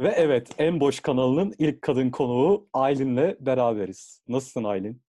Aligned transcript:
Ve 0.00 0.08
evet, 0.08 0.50
En 0.58 0.80
Boş 0.80 1.00
kanalının 1.00 1.54
ilk 1.58 1.82
kadın 1.82 2.10
konuğu 2.10 2.68
Aylin'le 2.72 3.36
beraberiz. 3.40 4.22
Nasılsın 4.28 4.64
Aylin? 4.64 5.02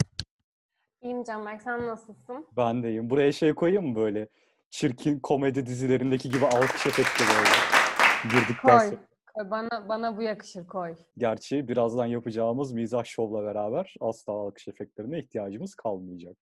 İyiyim 1.02 1.24
Canberk, 1.24 1.62
sen 1.62 1.86
nasılsın? 1.86 2.46
Ben 2.56 2.82
de 2.82 2.88
iyiyim. 2.88 3.10
Buraya 3.10 3.32
şey 3.32 3.54
koyayım 3.54 3.88
mı 3.88 3.96
böyle? 3.96 4.28
Çirkin 4.70 5.20
komedi 5.20 5.66
dizilerindeki 5.66 6.30
gibi 6.30 6.46
alkış 6.46 6.86
efekti 6.86 7.24
böyle. 7.36 7.50
Girdikten 8.34 8.78
Koy. 8.78 8.88
sonra. 8.88 9.00
Koy, 9.34 9.50
Bana, 9.50 9.88
bana 9.88 10.16
bu 10.16 10.22
yakışır 10.22 10.66
koy. 10.66 10.94
Gerçi 11.18 11.68
birazdan 11.68 12.06
yapacağımız 12.06 12.72
mizah 12.72 13.04
şovla 13.04 13.42
beraber 13.42 13.94
asla 14.00 14.32
alkış 14.32 14.68
efektlerine 14.68 15.18
ihtiyacımız 15.18 15.74
kalmayacak. 15.74 16.36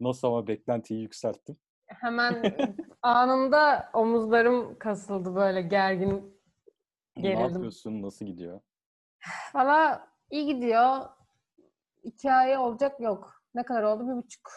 Nasıl 0.00 0.28
ama 0.28 0.46
beklentiyi 0.46 1.02
yükselttim. 1.02 1.56
Hemen 1.86 2.56
anında 3.02 3.90
omuzlarım 3.94 4.78
kasıldı 4.78 5.34
böyle 5.34 5.62
gergin. 5.62 6.37
Ne 7.18 7.22
Gerildim. 7.22 7.44
yapıyorsun? 7.44 8.02
Nasıl 8.02 8.26
gidiyor? 8.26 8.60
Valla 9.54 10.08
iyi 10.30 10.46
gidiyor. 10.46 10.98
İki 12.02 12.32
ay 12.32 12.56
olacak 12.58 13.00
yok. 13.00 13.42
Ne 13.54 13.62
kadar 13.62 13.82
oldu? 13.82 14.08
Bir 14.08 14.22
buçuk 14.22 14.50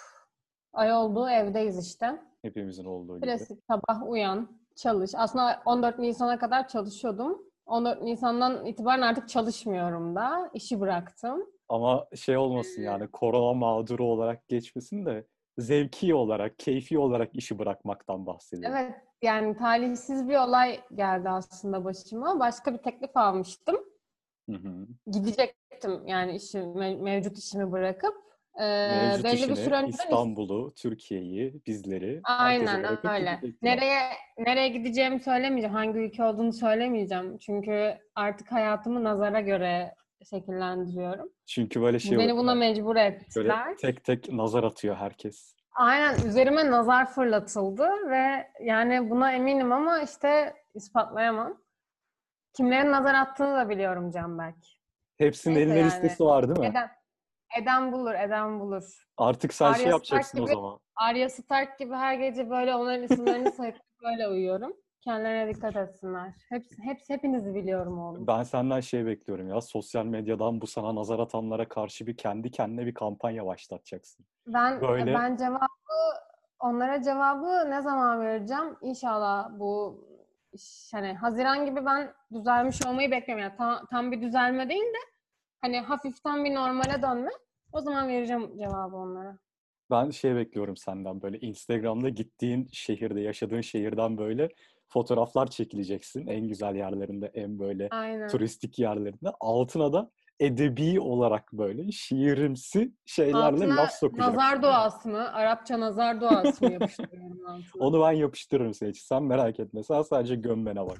ay 0.73 0.93
oldu. 0.93 1.29
Evdeyiz 1.29 1.87
işte. 1.87 2.21
Hepimizin 2.41 2.85
olduğu 2.85 3.17
gibi. 3.17 3.25
Klasik 3.25 3.59
sabah 3.67 4.09
uyan, 4.09 4.59
çalış. 4.75 5.11
Aslında 5.15 5.61
14 5.65 5.99
Nisan'a 5.99 6.39
kadar 6.39 6.67
çalışıyordum. 6.67 7.41
14 7.65 8.01
Nisan'dan 8.01 8.65
itibaren 8.65 9.01
artık 9.01 9.29
çalışmıyorum 9.29 10.15
da. 10.15 10.49
İşi 10.53 10.79
bıraktım. 10.79 11.45
Ama 11.69 12.07
şey 12.15 12.37
olmasın 12.37 12.81
yani 12.81 13.07
korona 13.07 13.53
mağduru 13.53 14.05
olarak 14.05 14.47
geçmesin 14.47 15.05
de 15.05 15.27
zevki 15.57 16.15
olarak, 16.15 16.59
keyfi 16.59 16.99
olarak 16.99 17.35
işi 17.35 17.59
bırakmaktan 17.59 18.25
bahsediyorum. 18.25 18.77
Evet, 18.77 18.95
yani 19.21 19.57
talihsiz 19.57 20.29
bir 20.29 20.35
olay 20.35 20.79
geldi 20.95 21.29
aslında 21.29 21.85
başıma. 21.85 22.39
Başka 22.39 22.73
bir 22.73 22.77
teklif 22.77 23.17
almıştım. 23.17 23.75
Hı 24.49 24.55
hı. 24.55 24.87
Gidecektim 25.11 26.07
yani 26.07 26.35
işi, 26.35 26.57
me- 26.57 27.01
mevcut 27.01 27.37
işimi 27.37 27.71
bırakıp. 27.71 28.15
Ee, 28.59 28.87
Mevcut 28.87 29.23
belli 29.23 29.33
bir 29.33 29.37
işini, 29.37 29.55
süre 29.55 29.75
önceden 29.75 30.03
İstanbul'u, 30.03 30.73
Türkiye'yi, 30.75 31.61
bizleri, 31.67 32.21
Aynen 32.23 32.85
öyle. 33.03 33.39
Nereye 33.61 33.99
nereye 34.37 34.67
gideceğimi 34.67 35.19
söylemeyeceğim. 35.19 35.75
Hangi 35.75 35.99
ülke 35.99 36.23
olduğunu 36.23 36.53
söylemeyeceğim. 36.53 37.37
Çünkü 37.37 37.97
artık 38.15 38.51
hayatımı 38.51 39.03
nazara 39.03 39.41
göre 39.41 39.95
şekillendiriyorum. 40.29 41.29
Çünkü 41.45 41.81
böyle 41.81 41.99
şey 41.99 42.17
Beni 42.17 42.37
buna 42.37 42.55
mecbur 42.55 42.95
Böyle 42.95 42.99
ettiler. 42.99 43.77
tek 43.77 44.03
tek 44.03 44.33
nazar 44.33 44.63
atıyor 44.63 44.95
herkes. 44.95 45.55
Aynen 45.75 46.15
üzerime 46.27 46.71
nazar 46.71 47.05
fırlatıldı 47.05 47.89
ve 48.09 48.51
yani 48.63 49.09
buna 49.09 49.31
eminim 49.31 49.71
ama 49.71 49.99
işte 49.99 50.53
ispatlayamam. 50.73 51.57
Kimlerin 52.53 52.91
nazar 52.91 53.13
attığını 53.15 53.55
da 53.57 53.69
biliyorum 53.69 54.11
Canberk. 54.11 54.55
Hepsinin 55.17 55.55
Neyse 55.55 55.65
elinde 55.65 55.79
yani. 55.79 55.87
listesi 55.87 56.23
var 56.25 56.47
değil 56.47 56.59
mi? 56.59 56.65
Eden, 56.65 56.89
eden 57.61 57.91
bulur, 57.91 58.13
eden 58.13 58.59
bulur. 58.59 59.07
Artık 59.17 59.53
sen 59.53 59.73
şey 59.73 59.81
Arya 59.83 59.91
yapacaksın 59.91 60.29
Stark 60.29 60.43
o 60.43 60.45
gibi- 60.45 60.55
zaman. 60.55 60.79
Arya 60.95 61.29
Stark 61.29 61.79
gibi 61.79 61.93
her 61.93 62.13
gece 62.13 62.49
böyle 62.49 62.75
onların 62.75 63.03
isimlerini 63.03 63.51
sayıp 63.51 63.75
böyle 64.03 64.27
uyuyorum. 64.27 64.73
Kendilerine 65.01 65.55
dikkat 65.55 65.75
etsinler. 65.75 66.33
Hepsi, 66.49 66.83
hepsi 66.83 67.13
hepinizi 67.13 67.53
biliyorum 67.55 67.99
oğlum. 67.99 68.27
Ben 68.27 68.43
senden 68.43 68.79
şey 68.79 69.05
bekliyorum 69.05 69.49
ya. 69.49 69.61
Sosyal 69.61 70.05
medyadan 70.05 70.61
bu 70.61 70.67
sana 70.67 70.95
nazar 70.95 71.19
atanlara 71.19 71.67
karşı 71.67 72.07
bir 72.07 72.17
kendi 72.17 72.51
kendine 72.51 72.85
bir 72.85 72.93
kampanya 72.93 73.45
başlatacaksın. 73.45 74.25
Ben 74.47 74.81
böyle- 74.81 75.13
ben 75.13 75.37
cevabı 75.37 75.67
onlara 76.59 77.01
cevabı 77.01 77.71
ne 77.71 77.81
zaman 77.81 78.21
vereceğim? 78.21 78.77
İnşallah 78.81 79.59
bu 79.59 80.05
hani 80.91 81.13
Haziran 81.13 81.65
gibi 81.65 81.85
ben 81.85 82.13
düzelmiş 82.33 82.85
olmayı 82.85 83.11
bekliyorum. 83.11 83.43
Yani 83.43 83.57
tam, 83.57 83.85
tam 83.91 84.11
bir 84.11 84.21
düzelme 84.21 84.69
değil 84.69 84.83
de 84.83 85.01
hani 85.61 85.79
hafiften 85.79 86.45
bir 86.45 86.55
normale 86.55 87.01
dönme. 87.01 87.31
O 87.73 87.81
zaman 87.81 88.07
vereceğim 88.07 88.57
cevabı 88.57 88.95
onlara. 88.95 89.37
Ben 89.91 90.09
şey 90.09 90.35
bekliyorum 90.35 90.77
senden 90.77 91.21
böyle 91.21 91.39
Instagram'da 91.39 92.09
gittiğin 92.09 92.69
şehirde, 92.71 93.21
yaşadığın 93.21 93.61
şehirden 93.61 94.17
böyle 94.17 94.49
fotoğraflar 94.93 95.47
çekileceksin. 95.47 96.27
En 96.27 96.47
güzel 96.47 96.75
yerlerinde, 96.75 97.31
en 97.33 97.59
böyle 97.59 97.87
Aynen. 97.91 98.27
turistik 98.27 98.79
yerlerinde. 98.79 99.29
Altına 99.39 99.93
da 99.93 100.11
edebi 100.39 100.99
olarak 100.99 101.53
böyle 101.53 101.91
şiirimsi 101.91 102.91
şeylerle 103.05 103.45
Altına 103.45 103.75
laf 103.77 103.91
sokacaksın. 103.93 104.33
nazar 104.33 104.63
doğası 104.63 105.09
mı? 105.09 105.33
Arapça 105.33 105.79
nazar 105.79 106.21
doğası 106.21 106.65
mı 106.65 106.71
yapıştırıyorum 106.73 107.45
altına? 107.47 107.85
Onu 107.85 108.01
ben 108.01 108.11
yapıştırırım 108.11 108.71
için. 108.71 108.91
Sen 108.91 109.23
merak 109.23 109.59
etme. 109.59 109.83
Sen 109.83 110.01
sadece 110.01 110.35
gömmene 110.35 110.85
bak. 110.85 110.97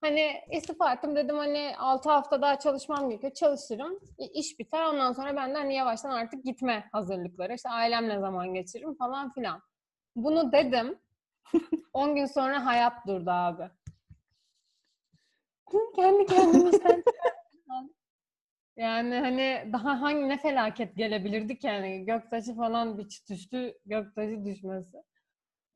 Hani 0.00 0.32
istifa 0.52 0.92
ettim 0.92 1.16
dedim 1.16 1.36
hani 1.36 1.76
6 1.78 2.10
hafta 2.10 2.42
daha 2.42 2.58
çalışmam 2.58 3.08
gerekiyor. 3.08 3.32
Çalışırım. 3.32 3.98
İş 4.34 4.58
biter. 4.58 4.84
Ondan 4.86 5.12
sonra 5.12 5.36
benden 5.36 5.54
hani 5.54 5.74
yavaştan 5.74 6.10
artık 6.10 6.44
gitme 6.44 6.88
hazırlıkları. 6.92 7.54
İşte 7.54 7.68
ailemle 7.70 8.20
zaman 8.20 8.54
geçiririm 8.54 8.94
falan 8.94 9.32
filan. 9.32 9.60
Bunu 10.16 10.52
dedim. 10.52 10.98
10 11.92 12.16
gün 12.16 12.26
sonra 12.26 12.66
hayat 12.66 13.06
durdu 13.06 13.30
abi. 13.30 13.70
Kendi 15.96 16.26
kendimi 16.26 16.70
işten 16.70 16.96
çıkarttım. 17.06 17.94
Yani 18.76 19.14
hani 19.14 19.72
daha 19.72 20.00
hangi 20.00 20.28
ne 20.28 20.38
felaket 20.38 20.96
gelebilirdi 20.96 21.58
ki 21.58 21.66
yani 21.66 22.04
göktaşı 22.04 22.54
falan 22.54 22.98
bir 22.98 23.22
düştü 23.30 23.74
göktaşı 23.86 24.44
düşmesi 24.44 25.02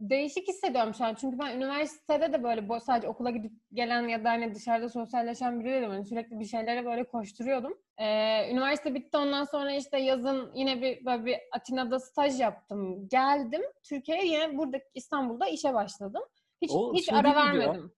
değişik 0.01 0.49
hissediyorum 0.49 0.95
şu 0.95 1.05
an. 1.05 1.15
Çünkü 1.15 1.39
ben 1.39 1.57
üniversitede 1.57 2.33
de 2.33 2.43
böyle 2.43 2.81
sadece 2.81 3.09
okula 3.09 3.31
gidip 3.31 3.53
gelen 3.73 4.09
ya 4.09 4.25
da 4.25 4.31
hani 4.31 4.55
dışarıda 4.55 4.89
sosyalleşen 4.89 5.61
biri 5.61 5.73
değilim. 5.73 5.91
Hani 5.91 6.05
sürekli 6.05 6.41
bir 6.41 6.45
şeylere 6.45 6.85
böyle 6.87 7.05
koşturuyordum. 7.05 7.79
Ee, 7.99 8.51
üniversite 8.53 8.95
bitti 8.95 9.17
ondan 9.17 9.45
sonra 9.45 9.73
işte 9.73 9.99
yazın 9.99 10.51
yine 10.55 10.83
bir 10.83 11.05
böyle 11.05 11.25
bir 11.25 11.37
Atina'da 11.53 12.01
staj 12.01 12.41
yaptım. 12.41 13.09
Geldim 13.09 13.63
Türkiye'ye 13.85 14.27
yine 14.27 14.59
burada 14.59 14.79
İstanbul'da 14.95 15.47
işe 15.47 15.75
başladım. 15.75 16.23
Hiç 16.63 16.71
O 16.75 16.95
hiç 16.95 17.07
şey 17.07 17.19
ara 17.19 17.29
miydi 17.29 17.57
ya? 17.57 17.61
vermedim. 17.63 17.93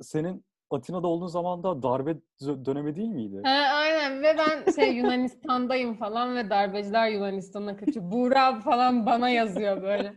Senin 0.00 0.44
Atina'da 0.70 1.06
olduğun 1.06 1.26
zaman 1.26 1.62
da 1.62 1.82
darbe 1.82 2.10
dö- 2.40 2.64
dönemi 2.64 2.96
değil 2.96 3.08
miydi? 3.08 3.40
He, 3.44 3.50
aynen 3.50 4.22
ve 4.22 4.38
ben 4.38 4.72
şey 4.72 4.92
Yunanistan'dayım 4.96 5.94
falan 5.94 6.36
ve 6.36 6.50
darbeciler 6.50 7.08
Yunanistan'a 7.08 7.76
kaçıyor. 7.76 8.12
Buğra 8.12 8.60
falan 8.60 9.06
bana 9.06 9.30
yazıyor 9.30 9.82
böyle. 9.82 10.14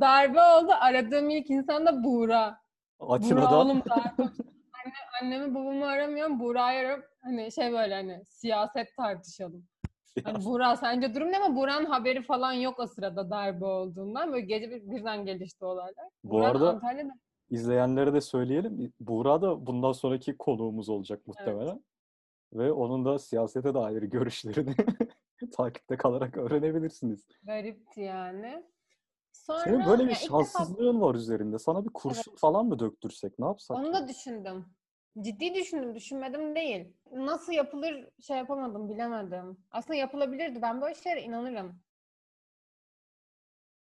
Darbe 0.00 0.40
oldu. 0.42 0.72
Aradığım 0.80 1.30
ilk 1.30 1.50
insan 1.50 1.86
da 1.86 2.04
Buğra. 2.04 2.58
Buğra 3.00 3.12
Atina'da 3.14 3.58
oğlum 3.58 3.82
darbe. 3.90 4.22
Anne, 4.22 4.94
annemi 5.22 5.54
babamı 5.54 5.86
aramıyorum. 5.86 6.40
Buğra'yı 6.40 6.78
arıyorum. 6.80 7.04
Hani 7.22 7.52
şey 7.52 7.72
böyle 7.72 7.94
hani 7.94 8.22
siyaset 8.28 8.96
tartışalım. 8.96 9.66
Hani 10.24 10.44
Buğra 10.44 10.76
sence 10.76 11.14
durum 11.14 11.32
ne 11.32 11.38
ama 11.38 11.56
Buğra'nın 11.56 11.84
haberi 11.84 12.22
falan 12.22 12.52
yok 12.52 12.78
o 12.78 12.86
sırada 12.86 13.30
darbe 13.30 13.64
olduğundan. 13.64 14.32
Böyle 14.32 14.46
gece 14.46 14.70
bir, 14.70 14.90
birden 14.90 15.24
gelişti 15.24 15.64
olaylar. 15.64 16.06
Bu 16.24 16.30
Buğra 16.30 16.46
arada- 16.46 16.70
Antalya'da 16.70 17.12
izleyenlere 17.50 18.14
de 18.14 18.20
söyleyelim. 18.20 18.92
Buğra 19.00 19.42
da 19.42 19.66
bundan 19.66 19.92
sonraki 19.92 20.36
konuğumuz 20.36 20.88
olacak 20.88 21.26
muhtemelen. 21.26 21.84
Ve 22.52 22.72
onun 22.72 23.04
da 23.04 23.18
siyasete 23.18 23.74
dair 23.74 24.02
görüşlerini 24.02 24.74
takipte 25.56 25.96
kalarak 25.96 26.36
öğrenebilirsiniz. 26.36 27.26
garipti 27.42 28.00
yani. 28.00 28.64
Sonra 29.34 29.58
Senin 29.58 29.86
böyle 29.86 30.06
bir 30.06 30.10
ilk 30.10 30.22
defa- 30.22 30.28
şanssızlığın 30.28 31.00
var 31.00 31.14
üzerinde. 31.14 31.58
Sana 31.58 31.84
bir 31.84 31.90
kurşun 31.90 32.34
falan 32.36 32.66
mı 32.66 32.78
döktürsek? 32.78 33.38
Ne 33.38 33.46
yapsak? 33.46 33.76
Onu 33.76 33.86
ya? 33.86 33.92
da 33.92 34.08
düşündüm. 34.08 34.66
Ciddi 35.20 35.54
düşündüm, 35.54 35.94
düşünmedim 35.94 36.56
değil. 36.56 36.96
Nasıl 37.12 37.52
yapılır 37.52 38.08
şey 38.20 38.36
yapamadım, 38.36 38.88
bilemedim. 38.88 39.58
Aslında 39.70 39.94
yapılabilirdi. 39.94 40.62
Ben 40.62 40.80
böyle 40.80 40.94
şeylere 40.94 41.22
inanırım. 41.22 41.80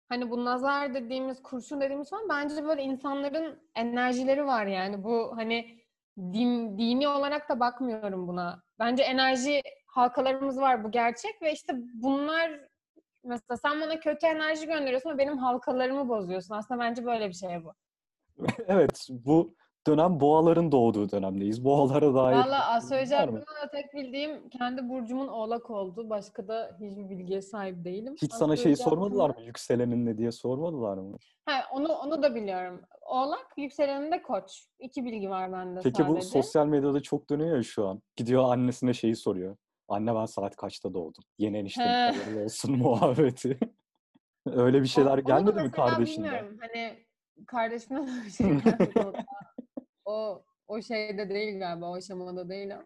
Hani 0.09 0.29
bu 0.31 0.45
nazar 0.45 0.93
dediğimiz, 0.93 1.43
kurşun 1.43 1.81
dediğimiz 1.81 2.09
falan 2.09 2.29
bence 2.29 2.63
böyle 2.63 2.83
insanların 2.83 3.59
enerjileri 3.75 4.45
var 4.45 4.65
yani. 4.65 5.03
Bu 5.03 5.37
hani 5.37 5.79
din, 6.17 6.77
dini 6.77 7.07
olarak 7.07 7.49
da 7.49 7.59
bakmıyorum 7.59 8.27
buna. 8.27 8.63
Bence 8.79 9.03
enerji 9.03 9.61
halkalarımız 9.87 10.57
var 10.57 10.83
bu 10.83 10.91
gerçek 10.91 11.41
ve 11.41 11.53
işte 11.53 11.73
bunlar 11.93 12.67
mesela 13.27 13.57
sen 13.57 13.81
bana 13.81 13.99
kötü 13.99 14.25
enerji 14.27 14.65
gönderiyorsun 14.67 15.09
ama 15.09 15.17
benim 15.17 15.37
halkalarımı 15.37 16.09
bozuyorsun. 16.09 16.55
Aslında 16.55 16.81
bence 16.81 17.05
böyle 17.05 17.27
bir 17.27 17.33
şey 17.33 17.63
bu. 17.63 17.73
evet, 18.67 19.07
bu 19.09 19.55
dönem 19.87 20.19
boğaların 20.19 20.71
doğduğu 20.71 21.11
dönemdeyiz. 21.11 21.65
Boğalara 21.65 22.13
dair 22.13 22.35
Valla 22.35 22.67
astroloji 22.67 23.15
hakkında 23.15 23.39
da 23.41 23.69
tek 23.71 23.93
bildiğim 23.93 24.49
kendi 24.49 24.89
burcumun 24.89 25.27
oğlak 25.27 25.69
oldu. 25.69 26.09
Başka 26.09 26.47
da 26.47 26.77
hiçbir 26.81 27.09
bilgiye 27.09 27.41
sahip 27.41 27.85
değilim. 27.85 28.15
Hiç 28.21 28.33
sana 28.33 28.55
şeyi 28.55 28.73
Astroloji 28.73 28.89
sormadılar 28.89 29.27
hakkında- 29.27 29.41
mı? 29.41 29.47
Yükselenin 29.47 30.05
ne 30.05 30.17
diye 30.17 30.31
sormadılar 30.31 30.97
mı? 30.97 31.17
Ha, 31.45 31.53
onu 31.73 31.87
onu 31.93 32.23
da 32.23 32.35
biliyorum. 32.35 32.81
Oğlak, 33.01 33.47
yükseleninde 33.57 34.21
koç. 34.21 34.65
İki 34.79 35.05
bilgi 35.05 35.29
var 35.29 35.51
bende 35.51 35.79
Peki 35.83 36.07
bu 36.07 36.11
sadece. 36.13 36.27
sosyal 36.27 36.67
medyada 36.67 37.01
çok 37.01 37.29
dönüyor 37.29 37.57
ya 37.57 37.63
şu 37.63 37.87
an. 37.87 38.01
Gidiyor 38.15 38.43
annesine 38.53 38.93
şeyi 38.93 39.15
soruyor. 39.15 39.57
Anne 39.87 40.15
ben 40.15 40.25
saat 40.25 40.55
kaçta 40.55 40.93
doğdum? 40.93 41.23
Yeni 41.37 41.57
eniştem 41.57 41.87
haberin 41.87 42.43
olsun 42.43 42.77
muhabbeti. 42.77 43.59
Öyle 44.45 44.81
bir 44.81 44.87
şeyler 44.87 45.17
O- 45.17 45.23
gelmedi 45.23 45.61
mi 45.61 45.71
kardeşinden? 45.71 46.31
Bilmiyorum. 46.31 46.57
Hani 46.61 47.05
kardeşime 47.47 47.99
de 48.07 48.25
bir 48.25 48.31
şey. 48.31 48.47
O, 50.05 50.43
o, 50.67 50.81
şeyde 50.81 51.29
değil 51.29 51.59
galiba, 51.59 51.89
o 51.89 51.95
aşamada 51.95 52.49
değil 52.49 52.71
o. 52.71 52.85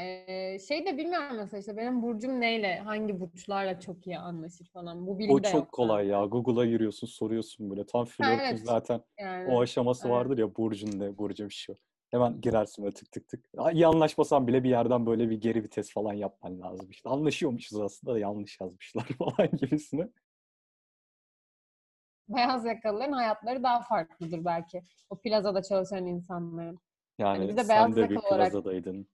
Ee, 0.00 0.58
şey 0.68 0.86
de 0.86 0.96
bilmiyorum 0.98 1.36
mesela 1.36 1.60
işte 1.60 1.76
benim 1.76 2.02
burcum 2.02 2.40
neyle, 2.40 2.78
hangi 2.78 3.20
burçlarla 3.20 3.80
çok 3.80 4.06
iyi 4.06 4.18
anlaşır 4.18 4.70
falan. 4.72 5.06
Bu 5.06 5.18
bilgi 5.18 5.32
O 5.32 5.42
de 5.42 5.48
çok 5.48 5.54
yok 5.54 5.72
kolay 5.72 6.06
ya. 6.06 6.24
Google'a 6.24 6.66
giriyorsun, 6.66 7.06
soruyorsun 7.06 7.70
böyle. 7.70 7.86
Tam 7.86 8.04
flörtün 8.04 8.40
evet. 8.40 8.60
zaten 8.60 9.00
Yani. 9.18 9.50
o 9.50 9.60
aşaması 9.60 10.08
evet. 10.08 10.16
vardır 10.16 10.38
ya 10.38 10.56
burcun 10.56 11.00
ne, 11.00 11.18
burcum 11.18 11.50
şu. 11.50 11.76
Hemen 12.12 12.40
girersin 12.40 12.84
böyle 12.84 12.94
tık 12.94 13.12
tık 13.12 13.28
tık. 13.28 13.44
Ya 13.54 13.70
İyi 13.70 13.86
anlaşmasan 13.86 14.46
bile 14.46 14.64
bir 14.64 14.70
yerden 14.70 15.06
böyle 15.06 15.30
bir 15.30 15.40
geri 15.40 15.64
vites 15.64 15.92
falan 15.92 16.12
yapman 16.12 16.60
lazım 16.60 16.90
işte. 16.90 17.08
Anlaşıyormuşuz 17.08 17.80
aslında 17.80 18.14
da 18.14 18.18
yanlış 18.18 18.60
yazmışlar 18.60 19.04
falan 19.18 19.50
gibisine. 19.60 20.08
Beyaz 22.28 22.64
yakalıların 22.64 23.12
hayatları 23.12 23.62
daha 23.62 23.80
farklıdır 23.82 24.44
belki. 24.44 24.82
O 25.10 25.20
plazada 25.20 25.62
çalışan 25.62 26.06
insanların. 26.06 26.78
Yani 27.18 27.48
biz 27.48 27.56
de 27.56 27.64
sen 27.64 27.68
beyaz 27.68 27.96
de 27.96 28.10
bir 28.10 28.16
olarak- 28.16 28.52
plazadaydın. 28.52 29.08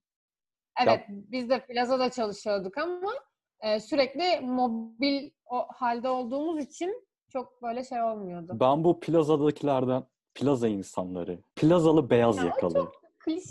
Evet, 0.87 1.05
biz 1.09 1.51
de 1.51 1.67
plazada 1.67 2.11
çalışıyorduk 2.11 2.79
ama 2.79 3.13
e, 3.61 3.81
sürekli 3.81 4.41
mobil 4.41 5.31
o 5.47 5.67
halde 5.69 6.09
olduğumuz 6.09 6.59
için 6.65 7.07
çok 7.33 7.63
böyle 7.63 7.85
şey 7.85 8.03
olmuyordu. 8.03 8.57
Ben 8.61 8.85
bu 8.85 9.01
plazadakilerden, 9.01 10.05
plaza 10.39 10.69
insanları, 10.69 11.39
plazalı 11.57 12.11
beyaz 12.11 12.37
Ya 12.37 12.45
yakalı. 12.45 12.93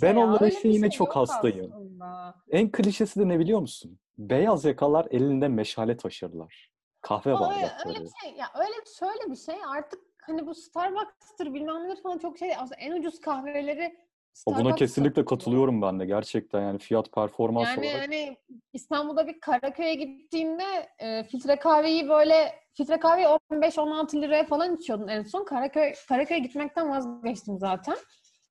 Ben 0.02 0.16
ya, 0.16 0.26
onların 0.26 0.50
şeyine 0.50 0.80
şey 0.80 0.98
çok 0.98 1.16
hastayım. 1.16 1.72
aslında. 1.74 2.36
En 2.50 2.72
klişesi 2.72 3.20
de 3.20 3.28
ne 3.28 3.40
biliyor 3.40 3.60
musun? 3.60 4.00
Beyaz 4.18 4.66
yakalar 4.66 5.08
elinde 5.12 5.48
meşale 5.48 5.98
taşırlar. 5.98 6.72
Kahve 7.02 7.30
öyle, 7.30 7.40
bardakları. 7.40 7.90
öyle 7.90 8.00
bir 8.00 8.10
şey 8.22 8.32
ya 8.32 8.48
öyle 8.60 8.74
şöyle 9.00 9.32
bir 9.32 9.36
şey 9.36 9.56
artık 9.68 10.00
hani 10.22 10.48
bu 10.48 10.56
Starbucks'tır 10.56 11.54
bilmem 11.54 11.84
nedir 11.84 12.04
falan 12.04 12.18
çok 12.18 12.38
şey 12.38 12.56
aslında 12.56 12.76
en 12.76 12.92
ucuz 12.92 13.20
kahveleri 13.20 13.98
O 14.46 14.52
buna 14.52 14.60
Starbucks 14.60 14.80
kesinlikle 14.80 15.26
katılıyorum 15.26 15.82
ben 15.82 16.00
de 16.00 16.06
gerçekten 16.06 16.62
yani 16.62 16.80
fiyat 16.80 17.12
performans 17.12 17.68
Yani 17.68 17.88
olarak. 17.88 18.02
hani 18.02 18.38
İstanbul'da 18.74 19.28
bir 19.28 19.40
Karaköy'e 19.40 19.94
gittiğinde 19.94 20.90
e, 21.00 21.24
filtre 21.24 21.56
kahveyi 21.56 22.10
böyle 22.10 22.56
filtre 22.74 23.00
kahveyi 23.00 23.28
15-16 23.28 24.22
liraya 24.22 24.46
falan 24.46 24.76
içiyordun 24.76 25.08
en 25.08 25.24
son. 25.24 25.46
Karaköy 25.46 25.94
Karaköy'e 26.10 26.40
gitmekten 26.40 26.90
vazgeçtim 26.90 27.60
zaten. 27.60 27.98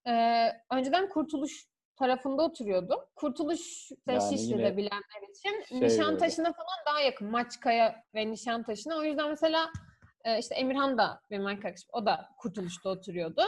E, 0.09 0.13
önceden 0.71 1.09
Kurtuluş 1.09 1.67
tarafında 1.97 2.43
oturuyordum. 2.43 3.01
Kurtuluş 3.17 3.91
Yani 4.09 4.39
Şişli'de 4.39 4.77
bilenler 4.77 5.31
için 5.31 5.65
şey 5.69 5.81
Nişantaşı'na 5.81 6.53
falan 6.53 6.79
daha 6.87 7.01
yakın. 7.01 7.31
Maçkaya 7.31 8.03
ve 8.15 8.31
Nişantaşı'na. 8.31 8.97
O 8.97 9.03
yüzden 9.03 9.29
mesela 9.29 9.71
e, 10.25 10.39
işte 10.39 10.55
Emirhan 10.55 10.99
da 10.99 11.21
benim 11.31 11.47
arkadaşım. 11.47 11.89
O 11.93 12.07
da 12.07 12.29
Kurtuluş'ta 12.39 12.89
oturuyordu. 12.89 13.43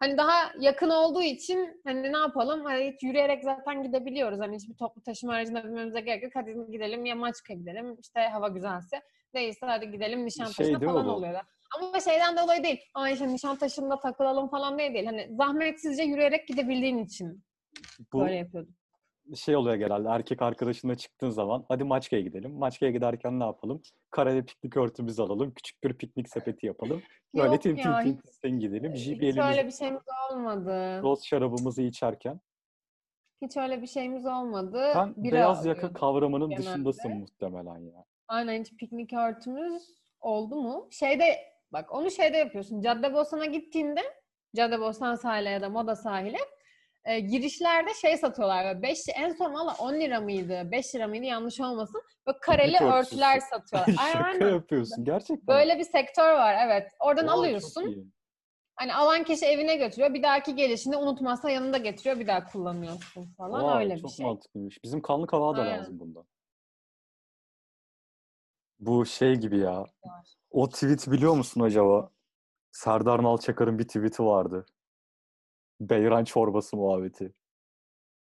Hani 0.00 0.16
daha 0.16 0.52
yakın 0.58 0.90
olduğu 0.90 1.22
için 1.22 1.80
hani 1.84 2.12
ne 2.12 2.18
yapalım? 2.18 2.64
Hani 2.64 2.92
hiç 2.92 3.02
yürüyerek 3.02 3.44
zaten 3.44 3.82
gidebiliyoruz. 3.82 4.40
Hani 4.40 4.56
hiçbir 4.56 4.74
toplu 4.74 5.02
taşıma 5.02 5.32
aracına 5.34 5.64
binmemize 5.64 6.00
gerek 6.00 6.22
yok. 6.22 6.32
Hadi 6.34 6.56
gidelim 6.72 7.06
ya 7.06 7.14
Maçka'ya 7.14 7.58
gidelim. 7.58 7.96
İşte 8.00 8.20
hava 8.20 8.48
güzelse. 8.48 9.02
Değilse 9.34 9.66
hadi 9.66 9.90
gidelim 9.90 10.26
Nişantaşı'na 10.26 10.78
Şey 10.78 10.88
falan 10.88 11.06
bu? 11.06 11.10
oluyorlar. 11.10 11.44
Ama 11.76 12.00
şeyden 12.00 12.36
dolayı 12.36 12.62
değil. 12.62 12.80
Ay 12.94 13.12
işte 13.12 13.28
Nişantaşı'nda 13.28 14.00
takılalım 14.00 14.48
falan 14.48 14.78
değil 14.78 14.94
değil. 14.94 15.06
Hani 15.06 15.28
zahmetsizce 15.36 16.02
yürüyerek 16.02 16.48
gidebildiğin 16.48 16.98
için 16.98 17.44
Bu 18.12 18.20
böyle 18.20 18.34
yapıyordum. 18.36 18.74
Şey 19.36 19.56
oluyor 19.56 19.74
genelde 19.76 20.08
erkek 20.08 20.42
arkadaşınla 20.42 20.94
çıktığın 20.94 21.30
zaman 21.30 21.64
hadi 21.68 21.84
Maçka'ya 21.84 22.22
gidelim. 22.22 22.52
Maçka'ya 22.52 22.92
giderken 22.92 23.40
ne 23.40 23.44
yapalım? 23.44 23.82
Kareli 24.10 24.44
piknik 24.44 24.76
örtümüzü 24.76 25.22
alalım. 25.22 25.52
Küçük 25.54 25.84
bir 25.84 25.92
piknik 25.92 26.28
sepeti 26.28 26.66
yapalım. 26.66 27.02
Böyle 27.36 27.58
tim 27.58 27.76
tim 27.76 27.92
tim 28.02 28.18
tim 28.42 28.60
gidelim. 28.60 28.92
Hiç 28.92 29.22
öyle 29.22 29.66
bir 29.66 29.72
şeyimiz 29.72 30.02
olmadı. 30.30 31.02
roz 31.02 31.24
şarabımızı 31.24 31.82
içerken. 31.82 32.40
Hiç 33.42 33.56
öyle 33.56 33.82
bir 33.82 33.86
şeyimiz 33.86 34.26
olmadı. 34.26 34.90
Sen 34.92 35.14
Bira 35.16 35.32
beyaz 35.32 35.66
yaka 35.66 35.92
kavramının 35.92 36.50
genelde. 36.50 36.66
dışındasın 36.66 37.16
muhtemelen 37.16 37.78
ya. 37.78 38.04
Aynen 38.28 38.60
hiç 38.60 38.76
piknik 38.76 39.12
örtümüz 39.12 39.82
oldu 40.20 40.56
mu? 40.56 40.88
Şeyde 40.90 41.24
bak 41.72 41.94
onu 41.94 42.10
şeyde 42.10 42.36
yapıyorsun. 42.36 42.80
Caddebostan'a 42.80 43.46
gittiğinde 43.46 44.00
Caddebostan 44.56 45.14
sahile 45.14 45.50
ya 45.50 45.60
da 45.62 45.68
Moda 45.68 45.96
sahile 45.96 46.38
e, 47.04 47.20
girişlerde 47.20 47.94
şey 47.94 48.16
satıyorlar. 48.16 48.64
Böyle 48.64 48.82
beş, 48.82 49.00
en 49.14 49.32
son 49.32 49.54
valla 49.54 49.74
10 49.78 49.94
lira 49.94 50.20
mıydı? 50.20 50.68
5 50.72 50.94
lira 50.94 51.06
mıydı? 51.06 51.24
Yanlış 51.24 51.60
olmasın. 51.60 52.02
Böyle 52.26 52.38
kareli 52.38 52.76
örtüsü. 52.76 52.84
örtüler 52.84 53.40
satıyorlar. 53.40 53.88
Ay, 53.98 54.12
Şaka 54.12 54.24
aynen. 54.24 54.48
yapıyorsun 54.54 55.04
gerçekten. 55.04 55.46
Böyle 55.46 55.78
bir 55.78 55.84
sektör 55.84 56.32
var 56.32 56.56
evet. 56.66 56.92
Oradan 57.00 57.26
çok 57.26 57.30
alıyorsun. 57.30 58.12
Hani 58.74 58.94
alan 58.94 59.24
kişi 59.24 59.46
evine 59.46 59.76
götürüyor. 59.76 60.14
Bir 60.14 60.22
dahaki 60.22 60.54
gelişinde 60.56 60.96
unutmazsa 60.96 61.50
yanında 61.50 61.78
getiriyor. 61.78 62.18
Bir 62.20 62.26
daha 62.26 62.46
kullanıyorsun 62.46 63.26
falan. 63.36 63.64
Vay, 63.64 63.84
öyle 63.84 63.94
bir 63.94 64.00
çok 64.00 64.10
şey. 64.10 64.26
mantıklıymış. 64.26 64.84
Bizim 64.84 65.02
kanlı 65.02 65.26
kavağa 65.26 65.56
da 65.56 65.62
Aynen. 65.62 65.78
lazım 65.78 66.00
bundan. 66.00 66.24
Bu 68.80 69.06
şey 69.06 69.34
gibi 69.34 69.58
ya. 69.58 69.84
O 70.50 70.68
tweet 70.68 71.10
biliyor 71.10 71.34
musun 71.34 71.60
acaba? 71.60 72.10
Serdar 72.72 73.22
Nalçakar'ın 73.22 73.78
bir 73.78 73.84
tweet'i 73.84 74.22
vardı. 74.22 74.66
Beyran 75.80 76.24
çorbası 76.24 76.76
muhabbeti. 76.76 77.32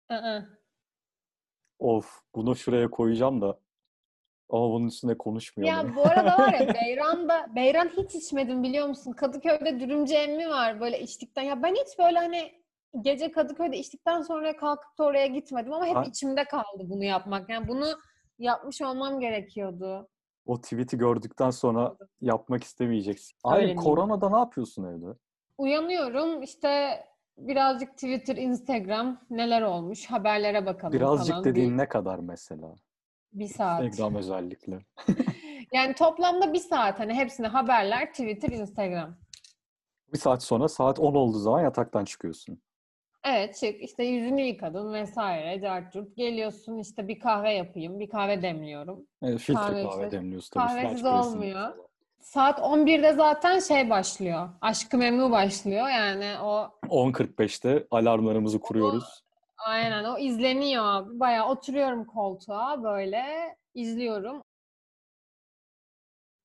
Aa. 0.08 0.40
Of, 1.78 2.20
bunu 2.34 2.56
şuraya 2.56 2.90
koyacağım 2.90 3.40
da. 3.40 3.60
Ama 4.50 4.70
bunun 4.70 4.86
üstüne 4.86 5.18
konuşmayalım. 5.18 5.88
Ya 5.88 5.96
bu 5.96 6.06
arada 6.06 6.38
var 6.38 6.52
ya 6.52 6.74
Beyran'da 6.74 7.54
Beyran 7.54 7.88
hiç 7.88 8.14
içmedim 8.14 8.62
biliyor 8.62 8.88
musun? 8.88 9.12
Kadıköy'de 9.12 9.80
dürümcü 9.80 10.14
emmi 10.14 10.48
var 10.48 10.80
böyle 10.80 11.00
içtikten. 11.00 11.42
Ya 11.42 11.62
ben 11.62 11.74
hiç 11.74 11.98
böyle 11.98 12.18
hani 12.18 12.64
gece 13.00 13.32
Kadıköy'de 13.32 13.78
içtikten 13.78 14.22
sonra 14.22 14.56
kalkıp 14.56 14.98
da 14.98 15.04
oraya 15.04 15.26
gitmedim 15.26 15.72
ama 15.72 15.86
hep 15.86 15.96
Ben- 15.96 16.02
içimde 16.02 16.44
kaldı 16.44 16.82
bunu 16.82 17.04
yapmak. 17.04 17.48
Yani 17.48 17.68
bunu 17.68 17.86
yapmış 18.38 18.82
olmam 18.82 19.20
gerekiyordu. 19.20 20.08
O 20.46 20.60
tweet'i 20.60 20.98
gördükten 20.98 21.50
sonra 21.50 21.96
yapmak 22.20 22.64
istemeyeceksin. 22.64 23.38
Miyim? 23.44 23.76
koronada 23.76 24.30
ne 24.30 24.38
yapıyorsun 24.38 24.84
evde? 24.84 25.18
Uyanıyorum 25.58 26.42
işte 26.42 27.00
birazcık 27.38 27.92
Twitter, 27.92 28.36
Instagram 28.36 29.20
neler 29.30 29.62
olmuş 29.62 30.06
haberlere 30.06 30.66
bakalım 30.66 30.92
Birazcık 30.92 31.32
falan. 31.32 31.44
dediğin 31.44 31.72
bir, 31.72 31.76
ne 31.78 31.88
kadar 31.88 32.18
mesela? 32.18 32.74
bir 33.32 33.48
saat. 33.48 33.84
Instagram 33.84 34.14
özellikle. 34.14 34.78
Yani 35.72 35.94
toplamda 35.94 36.52
bir 36.52 36.58
saat 36.58 37.00
hani 37.00 37.14
hepsine 37.14 37.46
haberler, 37.46 38.10
Twitter, 38.10 38.48
Instagram. 38.48 39.16
Bir 40.12 40.18
saat 40.18 40.42
sonra 40.42 40.68
saat 40.68 40.98
10 40.98 41.14
olduğu 41.14 41.38
zaman 41.38 41.62
yataktan 41.62 42.04
çıkıyorsun. 42.04 42.62
Evet 43.24 43.56
çık 43.56 43.82
işte 43.82 44.04
yüzünü 44.04 44.40
yıkadın 44.42 44.92
vesaire 44.92 45.60
cart 45.60 45.92
curt. 45.92 46.16
Geliyorsun 46.16 46.78
işte 46.78 47.08
bir 47.08 47.18
kahve 47.18 47.52
yapayım. 47.52 48.00
Bir 48.00 48.08
kahve 48.08 48.42
demliyorum. 48.42 49.06
Evet, 49.22 49.38
filtre 49.38 49.60
Kahve 49.60 49.82
kahve, 49.82 50.04
işte. 50.04 50.10
demliyorsun 50.10 50.50
tabii. 50.54 50.66
Kahvesiz 50.66 51.04
olmuyor. 51.04 51.76
Saat 52.24 52.58
11'de 52.58 53.12
zaten 53.12 53.58
şey 53.58 53.90
başlıyor. 53.90 54.48
Aşkı 54.60 54.98
Memnu 54.98 55.30
başlıyor. 55.30 55.88
Yani 55.88 56.38
o 56.40 56.70
10.45'te 56.82 57.86
alarmlarımızı 57.90 58.60
kuruyoruz. 58.60 59.24
aynen 59.66 60.04
o 60.04 60.18
izleniyor. 60.18 61.20
Bayağı 61.20 61.48
oturuyorum 61.48 62.04
koltuğa 62.06 62.82
böyle 62.82 63.24
izliyorum. 63.74 64.42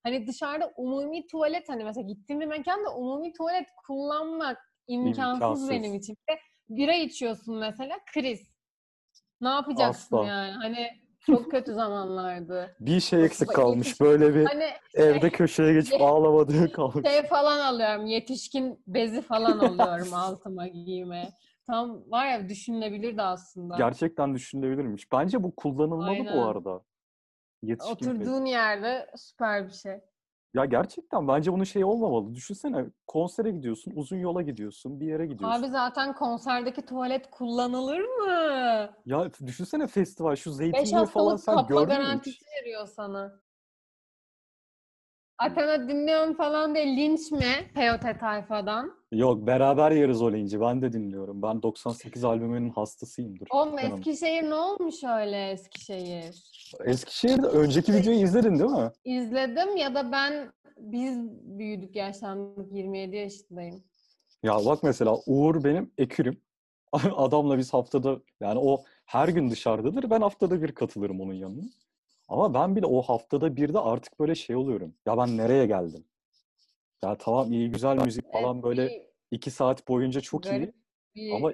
Hani 0.03 0.27
dışarıda 0.27 0.74
umumi 0.77 1.27
tuvalet 1.27 1.69
hani 1.69 1.83
mesela 1.83 2.07
gittiğim 2.07 2.39
bir 2.41 2.45
mekanda 2.45 2.95
umumi 2.95 3.33
tuvalet 3.33 3.67
kullanmak 3.88 4.57
imkansız, 4.88 5.33
İmkansız. 5.33 5.69
benim 5.69 5.93
için. 5.95 6.15
Bir 6.29 6.33
de 6.36 6.39
bira 6.69 6.93
içiyorsun 6.93 7.57
mesela 7.57 7.98
kriz. 8.13 8.41
Ne 9.41 9.50
yapacaksın 9.50 10.17
Asla. 10.17 10.27
yani? 10.27 10.51
Hani 10.51 10.89
çok 11.25 11.51
kötü 11.51 11.73
zamanlardı. 11.73 12.75
Bir 12.79 12.99
şey 12.99 13.25
eksik 13.25 13.53
kalmış. 13.53 14.01
Böyle 14.01 14.35
bir 14.35 14.45
Hani 14.45 14.69
evde 14.93 15.29
köşeye 15.29 15.73
geçip 15.73 16.01
ağlamadığı 16.01 16.71
kalmış. 16.71 17.09
şey 17.09 17.23
falan 17.23 17.59
alıyorum. 17.59 18.05
Yetişkin 18.05 18.83
bezi 18.88 19.21
falan 19.21 19.59
alıyorum 19.69 20.13
altıma 20.13 20.67
giyime. 20.67 21.29
Tam 21.67 22.11
var 22.11 22.27
ya 22.27 22.49
düşünülebilirdi 22.49 23.21
aslında. 23.21 23.77
Gerçekten 23.77 24.35
düşünülebilirmiş. 24.35 25.11
Bence 25.11 25.43
bu 25.43 25.55
kullanılmalı 25.55 26.17
bu 26.17 26.29
Aynen. 26.29 26.47
arada. 26.47 26.81
Yetişkin. 27.63 27.93
Oturduğun 27.93 28.45
yerde 28.45 29.07
süper 29.15 29.67
bir 29.67 29.73
şey. 29.73 30.01
Ya 30.53 30.65
gerçekten 30.65 31.27
bence 31.27 31.53
bunun 31.53 31.63
şey 31.63 31.84
olmamalı. 31.84 32.36
Düşünsene 32.36 32.86
konsere 33.08 33.51
gidiyorsun, 33.51 33.91
uzun 33.96 34.18
yola 34.18 34.41
gidiyorsun, 34.41 35.00
bir 35.00 35.06
yere 35.08 35.25
gidiyorsun. 35.25 35.63
Abi 35.63 35.72
zaten 35.72 36.13
konserdeki 36.13 36.86
tuvalet 36.86 37.32
kullanılır 37.32 38.00
mı? 38.00 38.89
Ya 39.06 39.32
düşünsene 39.46 39.88
festival 39.88 40.36
şu 40.36 40.50
5 40.50 40.56
zeytinyağı 40.58 41.06
falan 41.06 41.32
haftalık 41.32 41.44
sen 41.44 41.56
kapla 41.56 41.75
gördün 41.75 41.88
mü 41.88 41.94
hiç? 41.94 42.00
garantisi 42.06 42.46
veriyor 42.62 42.88
sana. 42.88 43.39
Athena 45.39 45.89
dinliyorum 45.89 46.34
falan 46.34 46.75
diye 46.75 46.86
linç 46.98 47.31
mi 47.31 47.72
Peyote 47.75 48.17
tayfadan? 48.17 48.93
Yok 49.12 49.48
beraber 49.48 49.91
yeriz 49.91 50.22
o 50.22 50.31
linci. 50.34 50.62
Ben 50.62 50.81
de 50.81 50.93
dinliyorum. 50.93 51.41
Ben 51.41 51.62
98 51.63 52.24
albümünün 52.24 52.69
hastasıyımdır. 52.69 53.48
Oğlum 53.51 53.77
Canım. 53.77 53.98
Eskişehir 54.00 54.43
ne 54.43 54.55
olmuş 54.55 54.96
öyle 55.03 55.50
Eskişehir? 55.51 56.43
Eskişehir'de 56.86 57.48
önceki 57.48 57.93
videoyu 57.93 58.19
izledin 58.19 58.60
değil 58.60 58.72
mi? 58.72 58.91
İzledim 59.05 59.77
ya 59.77 59.96
da 59.96 60.12
ben 60.12 60.51
biz 60.77 61.17
büyüdük, 61.60 61.96
yaşlandık. 61.96 62.74
27 62.74 63.15
yaşındayım. 63.15 63.84
Ya 64.43 64.65
bak 64.65 64.84
mesela 64.84 65.17
Uğur 65.27 65.63
benim 65.63 65.91
ekürüm. 65.98 66.41
Adamla 67.15 67.58
biz 67.58 67.74
haftada 67.74 68.19
yani 68.41 68.60
o 68.60 68.84
her 69.05 69.27
gün 69.27 69.51
dışarıdadır. 69.51 70.10
Ben 70.10 70.22
haftada 70.22 70.62
bir 70.62 70.72
katılırım 70.72 71.22
onun 71.22 71.34
yanına. 71.34 71.63
Ama 72.29 72.53
ben 72.53 72.75
bile 72.75 72.86
o 72.86 73.01
haftada 73.01 73.55
bir 73.55 73.74
de 73.74 73.79
artık 73.79 74.19
böyle 74.19 74.36
şey 74.36 74.55
oluyorum. 74.55 74.95
Ya 75.05 75.17
ben 75.17 75.38
nereye 75.38 75.65
geldim? 75.65 76.05
Ya 77.03 77.17
tamam 77.17 77.51
iyi 77.51 77.71
güzel 77.71 77.98
müzik 77.98 78.31
falan 78.33 78.55
Evet, 78.55 78.63
böyle 78.63 78.89
bir 78.89 79.01
iki 79.31 79.51
saat 79.51 79.88
boyunca 79.88 80.21
çok 80.21 80.45
iyi. 80.45 80.50
garip 80.50 80.75
bir 81.15 81.31
Ama 81.31 81.53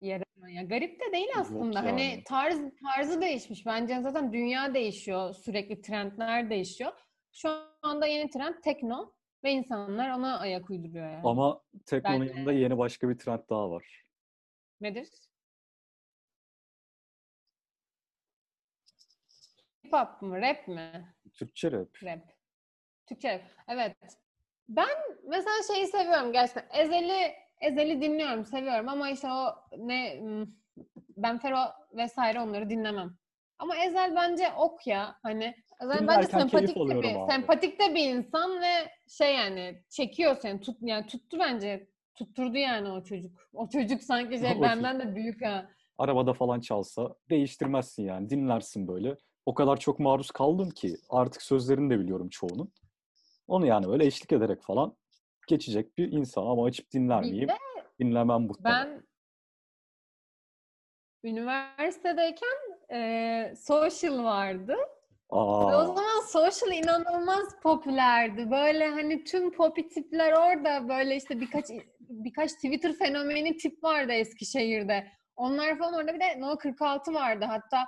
yere 0.00 0.24
ya 0.48 0.62
garip 0.62 1.00
de 1.00 1.12
değil 1.12 1.28
aslında. 1.36 1.84
Hani 1.84 2.02
yani. 2.02 2.22
tarz 2.24 2.58
tarzı 2.84 3.20
değişmiş. 3.20 3.66
Bence 3.66 4.00
zaten 4.00 4.32
dünya 4.32 4.74
değişiyor. 4.74 5.34
Sürekli 5.34 5.80
trendler 5.80 6.50
değişiyor. 6.50 6.92
Şu 7.32 7.50
anda 7.82 8.06
yeni 8.06 8.30
trend 8.30 8.54
tekno 8.64 9.12
ve 9.44 9.52
insanlar 9.52 10.10
ona 10.10 10.38
ayak 10.38 10.70
uyduruyor 10.70 11.10
yani. 11.10 11.28
ama 11.28 11.62
tekno'nun 11.86 12.24
yanında 12.24 12.52
yeni 12.52 12.78
başka 12.78 13.08
bir 13.08 13.18
trend 13.18 13.40
daha 13.50 13.70
var. 13.70 14.04
Nedir? 14.80 15.08
Hop 19.92 20.22
mu? 20.22 20.36
Rap 20.36 20.68
mi? 20.68 21.14
Türkçe 21.34 21.72
rap. 21.72 22.02
Rap. 22.02 22.20
Türkçe 23.06 23.32
rap. 23.32 23.42
Evet. 23.68 23.96
Ben 24.68 24.88
mesela 25.24 25.74
şeyi 25.74 25.86
seviyorum 25.86 26.32
gerçekten. 26.32 26.80
Ezeli 26.80 27.32
Ezeli 27.60 28.02
dinliyorum, 28.02 28.44
seviyorum 28.44 28.88
ama 28.88 29.10
işte 29.10 29.28
o 29.32 29.54
ne 29.78 30.20
Ben 31.16 31.38
Fero 31.38 31.58
vesaire 31.92 32.40
onları 32.40 32.70
dinlemem. 32.70 33.16
Ama 33.58 33.76
Ezel 33.76 34.16
bence 34.16 34.44
ok 34.58 34.86
ya. 34.86 35.16
Hani 35.22 35.54
Ezel 35.82 35.90
bence 35.90 36.02
Dinlerken 36.02 36.38
sempatik 36.38 36.76
de 36.76 37.02
bir, 37.02 37.14
abi. 37.14 37.32
sempatik 37.32 37.80
de 37.80 37.94
bir 37.94 38.08
insan 38.08 38.60
ve 38.60 38.90
şey 39.08 39.34
yani 39.34 39.82
çekiyor 39.88 40.36
seni. 40.42 40.60
Tut, 40.60 40.78
yani 40.80 41.06
tuttu 41.06 41.38
bence. 41.38 41.88
Tutturdu 42.14 42.58
yani 42.58 42.90
o 42.90 43.04
çocuk. 43.04 43.48
O 43.52 43.68
çocuk 43.68 44.02
sanki 44.02 44.38
şey 44.38 44.50
benden 44.62 45.00
de 45.00 45.14
büyük 45.14 45.44
ha. 45.46 45.68
Arabada 45.98 46.32
falan 46.32 46.60
çalsa 46.60 47.14
değiştirmezsin 47.30 48.04
yani. 48.04 48.30
Dinlersin 48.30 48.88
böyle. 48.88 49.16
O 49.48 49.54
kadar 49.54 49.76
çok 49.76 49.98
maruz 49.98 50.30
kaldım 50.30 50.70
ki 50.70 50.96
artık 51.10 51.42
sözlerini 51.42 51.90
de 51.90 51.98
biliyorum 52.00 52.28
çoğunun. 52.28 52.72
Onu 53.46 53.66
yani 53.66 53.88
böyle 53.88 54.06
eşlik 54.06 54.32
ederek 54.32 54.62
falan 54.62 54.96
geçecek 55.46 55.98
bir 55.98 56.12
insan 56.12 56.46
ama 56.46 56.64
açıp 56.64 56.92
dinler 56.92 57.22
Bir 57.22 57.30
miyim? 57.30 57.48
Dinlemem 58.00 58.40
muhtemelen. 58.40 59.02
Ben 61.24 61.30
üniversitedeyken 61.30 62.58
eee, 62.90 63.54
social 63.56 64.24
vardı. 64.24 64.76
Ve 65.32 65.74
o 65.74 65.78
Aa, 65.78 65.86
zaman 65.86 66.20
social 66.26 66.72
inanılmaz 66.72 67.60
popülerdi. 67.62 68.50
Böyle 68.50 68.88
hani 68.88 69.24
tüm 69.24 69.52
popi 69.52 69.88
tipler 69.88 70.32
orada 70.32 70.88
böyle 70.88 71.16
işte 71.16 71.40
birkaç 71.40 71.64
birkaç 72.00 72.52
Twitter 72.54 72.92
fenomeni 72.92 73.56
tip 73.56 73.84
vardı 73.84 74.12
Eskişehir'de. 74.12 75.06
Onlar 75.36 75.78
falan 75.78 75.94
orada 75.94 76.14
bir 76.14 76.20
de 76.20 76.40
No 76.40 76.58
46 76.58 77.14
vardı. 77.14 77.44
Hatta 77.48 77.78
e, 77.82 77.86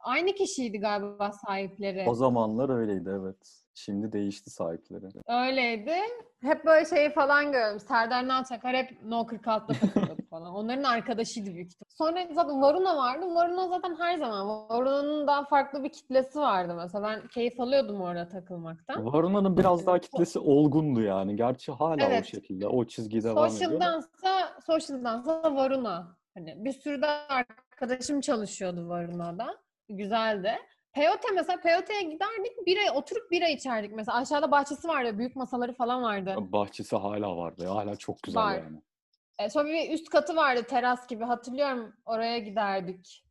aynı 0.00 0.32
kişiydi 0.32 0.78
galiba 0.80 1.32
sahipleri. 1.32 2.04
o 2.08 2.14
zamanlar 2.14 2.68
öyleydi 2.78 3.10
evet. 3.22 3.54
Şimdi 3.74 4.12
değişti 4.12 4.50
sahipleri. 4.50 5.04
Öyleydi. 5.28 5.94
Hep 6.42 6.64
böyle 6.66 6.84
şeyi 6.86 7.10
falan 7.10 7.52
görüyorum. 7.52 7.80
Serdar 7.80 8.28
Nalçakar 8.28 8.76
hep 8.76 9.02
No 9.04 9.20
46'da 9.20 9.66
takılıyordu 9.66 10.22
falan. 10.30 10.54
Onların 10.54 10.82
arkadaşıydı 10.82 11.54
büyük 11.54 11.70
ihtimal. 11.72 11.88
Sonra 11.88 12.34
zaten 12.34 12.62
Varuna 12.62 12.96
vardı. 12.96 13.34
Varuna 13.34 13.68
zaten 13.68 13.96
her 13.98 14.16
zaman. 14.18 14.48
Varuna'nın 14.70 15.26
daha 15.26 15.44
farklı 15.44 15.84
bir 15.84 15.88
kitlesi 15.88 16.38
vardı 16.38 16.74
mesela. 16.76 17.04
Ben 17.04 17.28
keyif 17.28 17.60
alıyordum 17.60 18.00
orada 18.00 18.28
takılmaktan. 18.28 19.12
Varuna'nın 19.12 19.56
biraz 19.56 19.86
daha 19.86 19.98
kitlesi 19.98 20.38
olgundu 20.38 21.00
yani. 21.02 21.36
Gerçi 21.36 21.72
hala 21.72 22.06
o 22.06 22.10
Evet. 22.10 22.26
şekilde. 22.26 22.66
O 22.68 22.84
çizgi 22.84 23.22
devam 23.24 23.46
ediyor. 23.46 23.50
Social'dansa, 23.70 24.52
social'dansa 24.66 25.54
Varuna. 25.56 26.16
Hani 26.34 26.64
bir 26.64 26.72
sürü 26.72 27.02
de 27.02 27.06
arkadaşım 27.06 28.20
çalışıyordu 28.20 28.88
Varuna'da. 28.88 29.46
Güzeldi. 29.88 30.58
Peyote 30.92 31.28
mesela 31.34 31.60
Peyote'ye 31.60 32.02
giderdik 32.02 32.66
bira 32.66 32.94
oturup 32.94 33.30
bira 33.30 33.48
içerdik 33.48 33.92
mesela. 33.92 34.18
Aşağıda 34.18 34.50
bahçesi 34.50 34.88
vardı, 34.88 35.18
büyük 35.18 35.36
masaları 35.36 35.74
falan 35.74 36.02
vardı. 36.02 36.36
Bahçesi 36.38 36.96
hala 36.96 37.36
vardı. 37.36 37.66
Hala 37.66 37.96
çok 37.96 38.22
güzel 38.22 38.42
Var. 38.42 38.54
yani. 38.54 38.82
E, 39.38 39.50
sonra 39.50 39.68
bir 39.68 39.90
üst 39.90 40.08
katı 40.08 40.36
vardı 40.36 40.62
teras 40.62 41.06
gibi 41.06 41.24
hatırlıyorum 41.24 41.92
oraya 42.06 42.38
giderdik. 42.38 43.24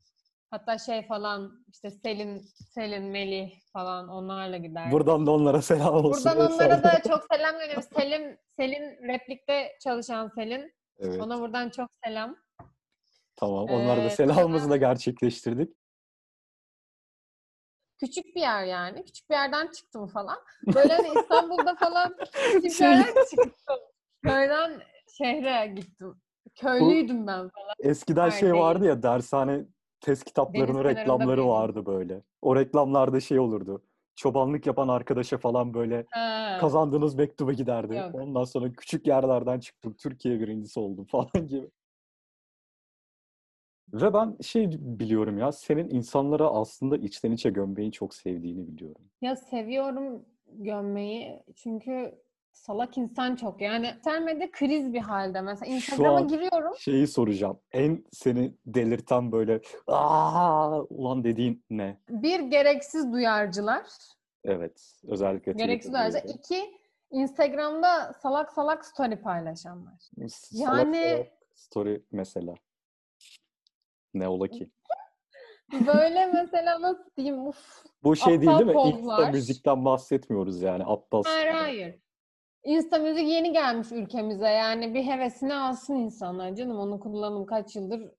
Hatta 0.52 0.78
şey 0.78 1.08
falan 1.08 1.66
işte 1.72 1.92
Selin, 1.92 2.42
Selin, 2.74 3.04
Melih 3.04 3.52
falan 3.74 4.10
onlarla 4.10 4.58
giderdik. 4.58 4.92
Buradan 4.92 5.26
da 5.26 5.32
onlara 5.32 5.62
selam 5.62 5.94
olsun. 5.96 6.32
Buradan 6.32 6.52
onlara 6.54 6.84
da 6.84 7.02
çok 7.08 7.24
selam 7.32 7.56
veriyorum. 7.56 7.84
Selim, 7.98 8.38
Selin 8.60 9.08
replikte 9.08 9.78
çalışan 9.84 10.32
Selin. 10.36 10.74
Evet. 11.00 11.22
Ona 11.22 11.40
buradan 11.40 11.70
çok 11.70 11.90
selam. 12.06 12.36
Tamam. 13.36 13.66
Onlara 13.70 14.04
da 14.04 14.10
selamımızı 14.10 14.70
da 14.70 14.78
gerçekleştirdik. 14.78 15.77
Küçük 18.00 18.36
bir 18.36 18.42
yer 18.42 18.64
yani. 18.66 19.04
Küçük 19.06 19.30
bir 19.30 19.36
yerden 19.36 19.68
çıktım 19.68 20.08
falan. 20.08 20.38
Böyle 20.76 20.94
hani 20.94 21.08
İstanbul'da 21.20 21.76
falan 21.76 22.16
küçük 22.54 22.72
Şey- 22.72 22.88
yerden 22.88 23.26
çıktım. 23.30 23.78
Köyden 24.24 24.72
şehre 25.18 25.68
gittim. 25.68 26.16
Köylüydüm 26.56 27.28
ben 27.28 27.50
falan. 27.50 27.74
Eskiden 27.80 28.26
Var 28.26 28.32
şey 28.32 28.42
değil. 28.52 28.62
vardı 28.64 28.86
ya 28.86 29.04
dershane 29.04 29.66
test 30.02 30.24
kitaplarının 30.24 30.68
kenarında 30.68 30.90
reklamları 31.02 31.48
vardı 31.48 31.86
böyle. 31.86 32.22
O 32.42 32.56
reklamlarda 32.56 33.20
şey 33.20 33.40
olurdu. 33.40 33.84
Çobanlık 34.16 34.68
yapan 34.68 34.88
arkadaşa 34.88 35.38
falan 35.38 35.74
böyle 35.74 36.06
Ha. 36.12 36.58
kazandığınız 36.60 37.16
mektuba 37.16 37.54
giderdi. 37.54 37.96
Yok. 37.96 38.16
Ondan 38.16 38.44
sonra 38.44 38.72
küçük 38.74 39.08
yerlerden 39.08 39.60
çıktım. 39.60 39.96
Türkiye 40.00 40.40
birincisi 40.40 40.80
oldum 40.80 41.06
falan 41.12 41.48
gibi. 41.48 41.70
Ve 43.94 44.14
ben 44.14 44.38
şey 44.42 44.72
biliyorum 44.80 45.38
ya 45.38 45.52
senin 45.52 45.90
insanlara 45.90 46.48
aslında 46.50 46.98
içten 46.98 47.32
içe 47.32 47.50
gömmeyi 47.50 47.92
çok 47.92 48.16
sevdiğini 48.16 48.68
biliyorum. 48.68 49.02
Ya 49.22 49.36
seviyorum 49.36 50.26
gömmeyi 50.48 51.44
çünkü 51.56 52.16
salak 52.52 52.98
insan 52.98 53.36
çok. 53.36 53.62
Yani 53.62 53.94
sosyal 53.96 54.22
medya 54.22 54.52
kriz 54.52 54.94
bir 54.94 55.00
halde. 55.00 55.42
Mesela 55.42 55.76
Instagram'a 55.76 56.22
giriyorum. 56.22 56.74
Şeyi 56.78 57.08
soracağım. 57.08 57.60
En 57.72 58.06
seni 58.12 58.54
delirten 58.66 59.32
böyle 59.32 59.62
aa 59.88 60.82
ulan 60.82 61.24
dediğin 61.24 61.64
ne? 61.70 61.98
Bir 62.10 62.40
gereksiz 62.40 63.14
duyarcılar. 63.14 63.84
Evet. 64.44 64.94
Özellikle 65.08 65.52
Gereksiz 65.52 65.94
duyarcılar. 65.94 66.24
İki, 66.24 66.78
Instagram'da 67.12 68.14
salak 68.14 68.52
salak 68.52 68.86
story 68.86 69.16
paylaşanlar. 69.22 70.00
Salak 70.30 70.86
Yani- 70.86 71.10
salak 71.16 71.28
story 71.56 72.04
mesela. 72.12 72.54
Ne 74.20 74.28
ola 74.28 74.48
ki? 74.48 74.70
Böyle 75.88 76.26
mesela 76.26 76.82
nasıl 76.82 77.10
diyeyim 77.18 77.48
uf. 77.48 77.84
Bu 78.04 78.16
şey 78.16 78.42
değil 78.42 78.52
değil 78.52 78.66
mi? 78.66 78.82
Insta 78.82 78.92
pozlar. 78.92 79.32
müzikten 79.32 79.86
bahsetmiyoruz 79.86 80.62
yani. 80.62 80.84
Aptal 80.86 81.24
Hayır 81.26 81.54
hayır. 81.54 81.96
Insta 82.64 82.98
müzik 82.98 83.28
yeni 83.28 83.52
gelmiş 83.54 83.92
ülkemize. 83.92 84.48
Yani 84.48 84.94
bir 84.94 85.04
hevesini 85.04 85.54
alsın 85.54 85.96
insanlar 85.96 86.56
canım. 86.56 86.80
Onu 86.80 87.00
kullanım 87.00 87.46
kaç 87.46 87.76
yıldır 87.76 88.12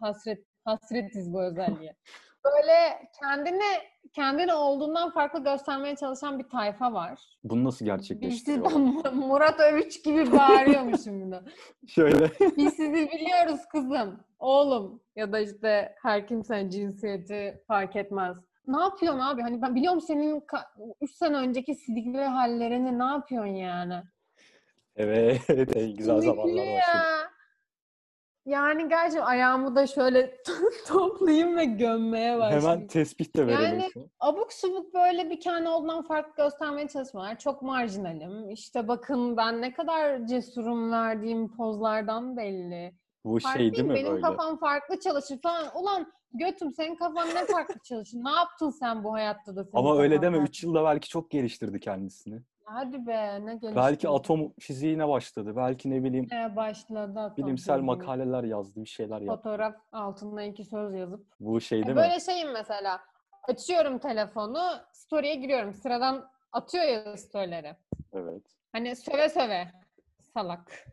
hasret 0.00 0.44
hasretiz 0.64 1.32
bu 1.32 1.42
özelliğe. 1.42 1.96
Böyle 2.46 3.08
kendini 3.20 3.62
kendini 4.12 4.54
olduğundan 4.54 5.10
farklı 5.10 5.44
göstermeye 5.44 5.96
çalışan 5.96 6.38
bir 6.38 6.48
tayfa 6.48 6.92
var. 6.92 7.20
Bunu 7.44 7.64
nasıl 7.64 7.86
Biz 8.20 8.42
sizden 8.42 9.14
Murat 9.14 9.60
Övüç 9.60 10.04
gibi 10.04 10.32
bağırıyormuşum 10.32 11.32
de. 11.32 11.40
Şöyle. 11.86 12.30
Biz 12.56 12.74
sizi 12.74 13.10
biliyoruz 13.12 13.60
kızım, 13.72 14.20
oğlum 14.38 15.00
ya 15.16 15.32
da 15.32 15.38
işte 15.38 15.94
her 16.02 16.26
kimsenin 16.26 16.70
cinsiyeti 16.70 17.62
fark 17.66 17.96
etmez. 17.96 18.36
Ne 18.66 18.80
yapıyorsun 18.80 19.20
abi? 19.20 19.42
Hani 19.42 19.62
ben 19.62 19.74
biliyorum 19.74 20.00
senin 20.00 20.42
3 21.00 21.10
sene 21.10 21.36
önceki 21.36 21.74
sidikli 21.74 22.24
hallerini 22.24 22.98
ne 22.98 23.04
yapıyorsun 23.04 23.54
yani? 23.54 24.02
Evet. 24.96 25.50
En 25.76 25.96
güzel 25.96 26.20
zamanlar 26.20 26.66
başladı. 26.66 27.15
Yani 28.46 28.88
gerçekten 28.88 29.26
ayağımı 29.26 29.76
da 29.76 29.86
şöyle 29.86 30.36
toplayayım 30.86 31.56
ve 31.56 31.64
gömmeye 31.64 32.38
başlayayım. 32.38 32.62
Hemen 32.62 32.86
tespih 32.86 33.36
de 33.36 33.46
verelim. 33.46 33.80
Yani- 33.80 34.08
abuk 34.20 34.52
subuk 34.52 34.94
böyle 34.94 35.30
bir 35.30 35.40
kendi 35.40 35.68
olduğundan 35.68 36.02
farklı 36.02 36.44
göstermeye 36.44 36.88
çalışmalar. 36.88 37.38
Çok 37.38 37.62
marjinalim. 37.62 38.50
İşte 38.50 38.88
bakın 38.88 39.36
ben 39.36 39.62
ne 39.62 39.72
kadar 39.72 40.26
cesurum 40.26 40.92
verdiğim 40.92 41.56
pozlardan 41.56 42.36
belli. 42.36 42.94
Bu 43.24 43.40
şey 43.40 43.72
değil 43.72 43.84
mi 43.84 43.94
Benim 43.94 44.10
böyle? 44.12 44.22
kafam 44.22 44.58
farklı 44.58 45.00
çalışır 45.00 45.38
falan. 45.42 45.66
Ulan 45.74 46.12
götüm 46.32 46.72
senin 46.72 46.96
kafan 46.96 47.28
ne 47.28 47.44
farklı 47.46 47.74
çalışır? 47.84 48.18
Ne 48.22 48.30
yaptın 48.30 48.70
sen 48.70 49.04
bu 49.04 49.12
hayatta 49.12 49.56
da 49.56 49.66
Ama 49.72 49.98
öyle 49.98 50.22
deme. 50.22 50.36
farklı? 50.36 50.48
3 50.50 50.62
yılda 50.62 50.84
belki 50.84 51.08
çok 51.08 51.30
geliştirdi 51.30 51.80
kendisini. 51.80 52.42
Hadi 52.68 53.06
be 53.06 53.46
ne 53.46 53.56
gelişti. 53.56 53.76
Belki 53.76 54.08
atom 54.08 54.52
fiziğine 54.60 55.08
başladı. 55.08 55.56
Belki 55.56 55.90
ne 55.90 56.04
bileyim 56.04 56.28
başladı 56.56 57.20
atom 57.20 57.44
bilimsel 57.44 57.74
fiziği. 57.74 57.86
makaleler 57.86 58.44
yazdı, 58.44 58.80
bir 58.80 58.88
şeyler 58.88 59.20
yaptı. 59.20 59.36
Fotoğraf 59.42 59.74
altına 59.92 60.42
iki 60.44 60.64
söz 60.64 60.94
yazıp. 60.94 61.26
Bu 61.40 61.60
şey 61.60 61.80
E, 61.80 61.82
değil 61.82 61.96
mi? 61.96 62.02
Böyle 62.02 62.20
şeyim 62.20 62.52
mesela. 62.52 63.00
Açıyorum 63.48 63.98
telefonu, 63.98 64.58
story'e 64.92 65.34
giriyorum. 65.34 65.74
Sıradan 65.74 66.28
atıyor 66.52 66.84
ya 66.84 67.16
story'leri. 67.16 67.76
Evet. 68.12 68.42
Hani 68.72 68.96
söve 68.96 69.28
söve. 69.28 69.68
Salak. 70.34 70.86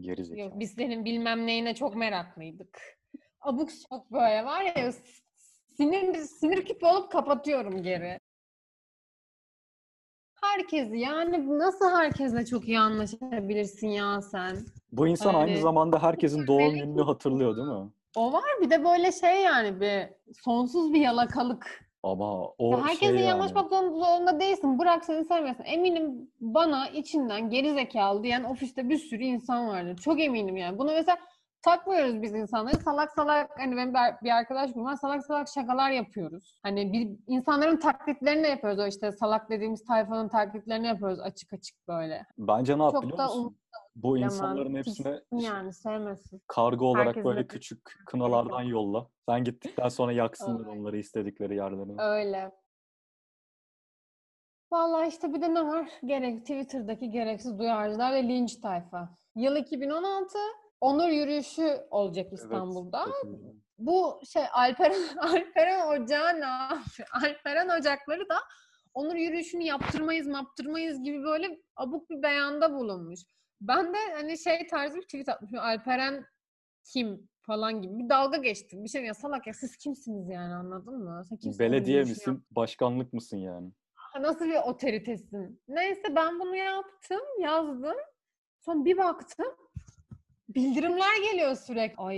Geri 0.00 0.24
zekalı. 0.24 0.44
Yok 0.44 0.52
biz 0.60 0.74
senin 0.74 1.04
bilmem 1.04 1.46
neyine 1.46 1.74
çok 1.74 1.96
meraklıydık. 1.96 2.80
Abuk 3.40 3.70
sabuk 3.70 4.12
böyle 4.12 4.44
var 4.44 4.62
ya 4.62 4.92
sinir, 5.76 6.14
sinir 6.14 6.64
küpü 6.64 6.86
olup 6.86 7.12
kapatıyorum 7.12 7.82
geri. 7.82 8.20
Herkesi 10.52 10.98
yani 10.98 11.58
nasıl 11.58 11.90
herkesle 11.90 12.44
çok 12.46 12.68
iyi 12.68 12.78
anlaşabilirsin 12.78 13.88
ya 13.88 14.22
sen? 14.22 14.56
Bu 14.92 15.06
insan 15.08 15.34
aynı 15.34 15.50
Hani- 15.50 15.60
zamanda 15.60 16.02
herkesin 16.02 16.46
doğum 16.46 16.74
gününü 16.74 17.02
hatırlıyor 17.02 17.56
değil 17.56 17.68
mi? 17.68 17.90
O 18.16 18.32
var 18.32 18.44
bir 18.62 18.70
de 18.70 18.84
böyle 18.84 19.12
şey 19.12 19.42
yani 19.42 19.80
bir 19.80 20.02
sonsuz 20.42 20.92
bir 20.92 21.00
yalakalık. 21.00 21.84
Ama 22.02 22.48
o 22.48 22.70
Ya 22.70 22.78
herkesle 22.84 23.06
şey 23.06 23.14
yani. 23.16 23.24
yanaşmak 23.26 23.70
zorunda, 23.70 24.40
değilsin. 24.40 24.78
Bırak 24.78 25.04
seni 25.04 25.24
sevmesin. 25.24 25.64
Eminim 25.64 26.30
bana 26.40 26.88
içinden 26.88 27.50
geri 27.50 27.72
zekalı 27.74 28.22
diyen 28.22 28.44
ofiste 28.44 28.88
bir 28.88 28.98
sürü 28.98 29.22
insan 29.22 29.68
vardır. 29.68 29.96
Çok 29.96 30.20
eminim 30.20 30.56
yani. 30.56 30.78
Bunu 30.78 30.92
mesela 30.92 31.18
takmıyoruz 31.64 32.22
biz 32.22 32.34
insanları. 32.34 32.76
Salak 32.76 33.12
salak 33.12 33.50
hani 33.58 33.76
benim 33.76 33.94
bir- 33.94 34.30
arkadaş 34.30 34.76
var. 34.76 34.96
Salak 34.96 35.26
salak 35.26 35.48
şakalar 35.48 35.90
yapıyoruz. 35.90 36.58
Hani 36.62 36.92
bir 36.92 37.10
insanların 37.26 37.76
taklitlerini 37.76 38.46
yapıyoruz. 38.48 38.78
O 38.78 38.86
işte 38.86 39.12
salak 39.12 39.50
dediğimiz 39.50 39.84
tayfanın 39.84 40.28
taklitlerini 40.28 40.86
yapıyoruz 40.86 41.20
açık 41.20 41.52
açık 41.52 41.88
böyle. 41.88 42.26
Bence 42.38 42.78
ne 42.78 42.82
yap 42.82 42.92
Çok 42.92 43.02
biliyor 43.02 43.18
da 43.18 43.24
musun? 43.26 43.56
Bu 43.96 44.18
insanların 44.18 44.74
hepsine 44.76 45.20
yani 45.32 45.72
sevmesin. 45.72 46.42
kargo 46.46 46.86
olarak 46.86 47.06
Herkesin 47.06 47.24
böyle 47.24 47.40
de 47.40 47.46
küçük 47.46 47.80
kınalardan 48.06 48.62
yolla. 48.62 49.06
Sen 49.28 49.44
gittikten 49.44 49.88
sonra 49.88 50.12
yaksınlar 50.12 50.66
onları 50.66 50.98
istedikleri 50.98 51.56
yerlerine. 51.56 52.02
Öyle. 52.02 52.52
Vallahi 54.72 55.08
işte 55.08 55.34
bir 55.34 55.40
de 55.42 55.54
ne 55.54 55.66
var? 55.66 55.88
Gerek 56.04 56.40
Twitter'daki 56.40 57.10
gereksiz 57.10 57.58
duyarcılar 57.58 58.12
ve 58.12 58.22
linç 58.22 58.56
tayfa. 58.56 59.08
Yıl 59.36 59.56
2016 59.56 60.38
onur 60.84 61.08
yürüyüşü 61.08 61.86
olacak 61.90 62.32
İstanbul'da. 62.32 63.04
Evet. 63.26 63.54
Bu 63.78 64.20
şey 64.32 64.42
Alperen 64.52 65.02
Alperen 65.18 65.86
Ocağı 65.86 66.40
ne 66.40 66.44
yapıyor? 66.46 67.08
Alperen 67.12 67.80
Ocakları 67.80 68.28
da 68.28 68.36
onur 68.94 69.14
yürüyüşünü 69.14 69.62
yaptırmayız 69.62 70.26
yaptırmayız 70.26 71.02
gibi 71.02 71.24
böyle 71.24 71.58
abuk 71.76 72.10
bir 72.10 72.22
beyanda 72.22 72.72
bulunmuş. 72.72 73.20
Ben 73.60 73.94
de 73.94 73.98
hani 74.12 74.38
şey 74.38 74.66
tarzı 74.66 74.96
bir 74.96 75.02
tweet 75.02 75.28
atmışım. 75.28 75.58
Alperen 75.58 76.26
kim 76.92 77.28
falan 77.46 77.82
gibi 77.82 77.98
bir 77.98 78.08
dalga 78.08 78.36
geçtim. 78.36 78.84
Bir 78.84 78.88
şey 78.88 79.04
ya 79.04 79.14
salak 79.14 79.46
ya 79.46 79.54
siz 79.54 79.76
kimsiniz 79.76 80.28
yani 80.28 80.54
anladın 80.54 81.04
mı? 81.04 81.24
Sen 81.28 81.36
kimsin 81.36 81.58
Belediye 81.58 82.00
misin? 82.00 82.44
Başkanlık 82.50 83.12
mısın 83.12 83.36
yani? 83.36 83.72
Nasıl 84.20 84.44
bir 84.44 84.56
otoritesin? 84.56 85.62
Neyse 85.68 86.16
ben 86.16 86.40
bunu 86.40 86.56
yaptım, 86.56 87.20
yazdım. 87.40 87.96
Sonra 88.60 88.84
bir 88.84 88.96
baktım. 88.98 89.46
Bildirimler 90.48 91.30
geliyor 91.32 91.54
sürekli. 91.54 91.94
Ay 92.02 92.16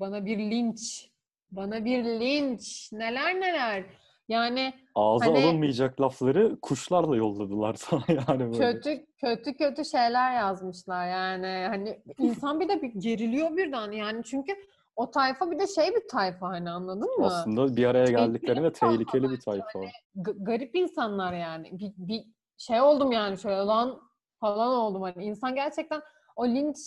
bana 0.00 0.24
bir 0.24 0.38
linç. 0.38 1.08
Bana 1.50 1.84
bir 1.84 2.04
linç. 2.04 2.92
Neler 2.92 3.34
neler. 3.40 3.84
Yani 4.28 4.74
Ağza 4.94 5.26
Hani- 5.26 5.44
alınmayacak 5.44 6.00
lafları 6.00 6.60
kuşlarla 6.60 7.16
yolladılar 7.16 7.74
sana 7.78 8.02
yani 8.08 8.40
böyle. 8.52 8.58
kötü 8.72 9.06
kötü 9.16 9.54
kötü 9.56 9.84
şeyler 9.84 10.34
yazmışlar 10.36 11.08
yani. 11.08 11.66
Hani 11.68 12.02
insan 12.18 12.60
bir 12.60 12.68
de 12.68 12.82
bir 12.82 12.88
geriliyor 13.00 13.56
birden 13.56 13.92
yani 13.92 14.24
çünkü 14.24 14.52
o 14.96 15.10
tayfa 15.10 15.50
bir 15.50 15.58
de 15.58 15.66
şey 15.66 15.88
bir 15.94 16.08
tayfa 16.08 16.48
hani 16.48 16.70
anladın 16.70 17.18
mı? 17.18 17.26
Aslında 17.26 17.76
bir 17.76 17.84
araya 17.84 18.04
Tehlikeli 18.04 18.26
geldiklerinde 18.26 18.72
tayfa 18.72 18.96
tehlikeli 18.96 19.22
bir 19.22 19.28
bence. 19.30 19.40
tayfa. 19.44 19.80
G- 20.16 20.32
garip 20.44 20.74
insanlar 20.74 21.32
yani. 21.32 21.78
Bir, 21.78 21.92
bir 21.96 22.24
şey 22.58 22.80
oldum 22.80 23.12
yani 23.12 23.38
şöyle 23.38 23.56
lan 23.56 24.00
falan 24.40 24.68
oldum 24.72 25.02
hani. 25.02 25.24
İnsan 25.24 25.54
gerçekten 25.54 26.02
o 26.36 26.46
linç 26.48 26.78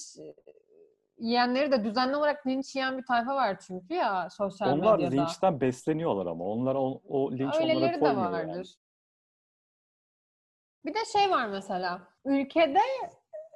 yiyenleri 1.17 1.71
de 1.71 1.83
düzenli 1.83 2.15
olarak 2.15 2.47
linç 2.47 2.75
yiyen 2.75 2.97
bir 2.97 3.05
tayfa 3.05 3.35
var 3.35 3.57
çünkü 3.67 3.93
ya 3.93 4.27
sosyal 4.31 4.71
Onlar 4.73 4.97
medyada. 4.97 5.15
linçten 5.21 5.61
besleniyorlar 5.61 6.25
ama. 6.25 6.43
Onlar 6.45 6.75
o, 6.75 7.01
o 7.07 7.31
linç 7.31 7.41
onlara 7.41 7.57
Öyleleri 7.63 7.93
de 7.95 7.99
koymuyor 7.99 8.31
vardır. 8.31 8.47
yani. 8.49 8.63
Bir 10.85 10.93
de 10.93 10.99
şey 11.13 11.31
var 11.31 11.47
mesela. 11.47 12.01
Ülkede 12.25 12.79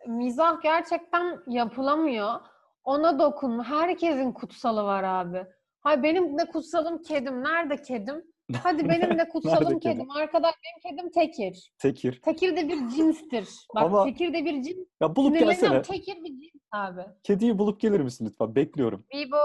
mizah 0.08 0.62
gerçekten 0.62 1.40
yapılamıyor. 1.48 2.40
Ona 2.84 3.20
dokunma. 3.20 3.64
Herkesin 3.64 4.32
kutsalı 4.32 4.84
var 4.84 5.04
abi. 5.04 5.46
Hay 5.80 6.04
benim 6.04 6.38
de 6.38 6.46
kutsalım 6.46 7.02
kedim. 7.02 7.44
Nerede 7.44 7.82
kedim? 7.82 8.24
Hadi 8.64 8.90
benim 8.90 9.18
de 9.20 9.30
kutsalım 9.30 9.80
kedim? 9.80 9.80
kedim. 9.80 10.12
Arkadaş 10.12 10.54
benim 10.64 10.96
kedim 10.98 11.12
tekir. 11.12 11.72
Tekir. 11.80 12.22
Tekir 12.22 12.56
de 12.56 12.68
bir 12.70 12.88
cinstir. 12.90 13.50
Bak 13.76 13.84
Ama- 13.84 14.04
tekir 14.06 14.34
de 14.34 14.46
bir 14.46 14.64
cins. 14.64 14.88
Ya 15.02 15.16
bulup 15.16 15.36
Sinirleniyorum. 15.38 15.62
gelsene. 15.62 15.82
Tekir 15.82 16.24
bir 16.24 16.30
cins 16.42 16.59
abi. 16.72 17.02
Kediyi 17.24 17.58
bulup 17.58 17.80
gelir 17.80 18.00
misin 18.00 18.26
lütfen? 18.26 18.56
Bekliyorum. 18.56 19.06
Bilbo. 19.14 19.38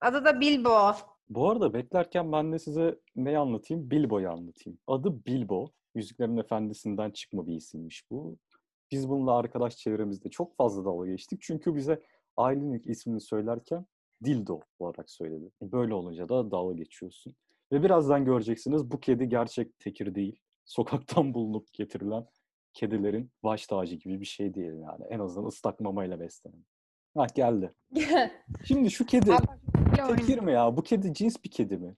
Adı 0.00 0.24
da 0.24 0.40
Bilbo. 0.40 0.92
Bu 1.28 1.50
arada 1.50 1.74
beklerken 1.74 2.32
ben 2.32 2.52
de 2.52 2.58
size 2.58 2.98
neyi 3.16 3.38
anlatayım? 3.38 3.90
Bilbo'yu 3.90 4.30
anlatayım. 4.30 4.78
Adı 4.86 5.26
Bilbo. 5.26 5.70
Yüzüklerin 5.94 6.36
Efendisi'nden 6.36 7.10
çıkma 7.10 7.46
bir 7.46 7.54
isimmiş 7.54 8.10
bu. 8.10 8.36
Biz 8.90 9.08
bununla 9.08 9.36
arkadaş 9.36 9.76
çevremizde 9.76 10.30
çok 10.30 10.56
fazla 10.56 10.84
dalga 10.84 11.06
geçtik. 11.06 11.42
Çünkü 11.42 11.74
bize 11.76 12.02
ailenin 12.36 12.82
ismini 12.84 13.20
söylerken 13.20 13.86
Dildo 14.24 14.60
olarak 14.78 15.10
söyledi. 15.10 15.50
Böyle 15.62 15.94
olunca 15.94 16.28
da 16.28 16.50
dalga 16.50 16.74
geçiyorsun. 16.74 17.34
Ve 17.72 17.82
birazdan 17.82 18.24
göreceksiniz 18.24 18.90
bu 18.90 19.00
kedi 19.00 19.28
gerçek 19.28 19.78
tekir 19.78 20.14
değil. 20.14 20.40
Sokaktan 20.64 21.34
bulunup 21.34 21.72
getirilen 21.72 22.26
kedilerin 22.76 23.30
baş 23.42 23.66
tacı 23.66 23.96
gibi 23.96 24.20
bir 24.20 24.26
şey 24.26 24.54
değil 24.54 24.72
yani. 24.72 25.04
En 25.10 25.18
azından 25.18 25.46
ıslak 25.46 25.80
mamayla 25.80 26.20
beslenen. 26.20 26.64
Ha 27.16 27.26
geldi. 27.34 27.74
Şimdi 28.64 28.90
şu 28.90 29.06
kedi 29.06 29.30
tekir 30.08 30.38
mi 30.38 30.52
ya? 30.52 30.76
Bu 30.76 30.82
kedi 30.82 31.14
cins 31.14 31.36
bir 31.44 31.50
kedi 31.50 31.76
mi? 31.76 31.96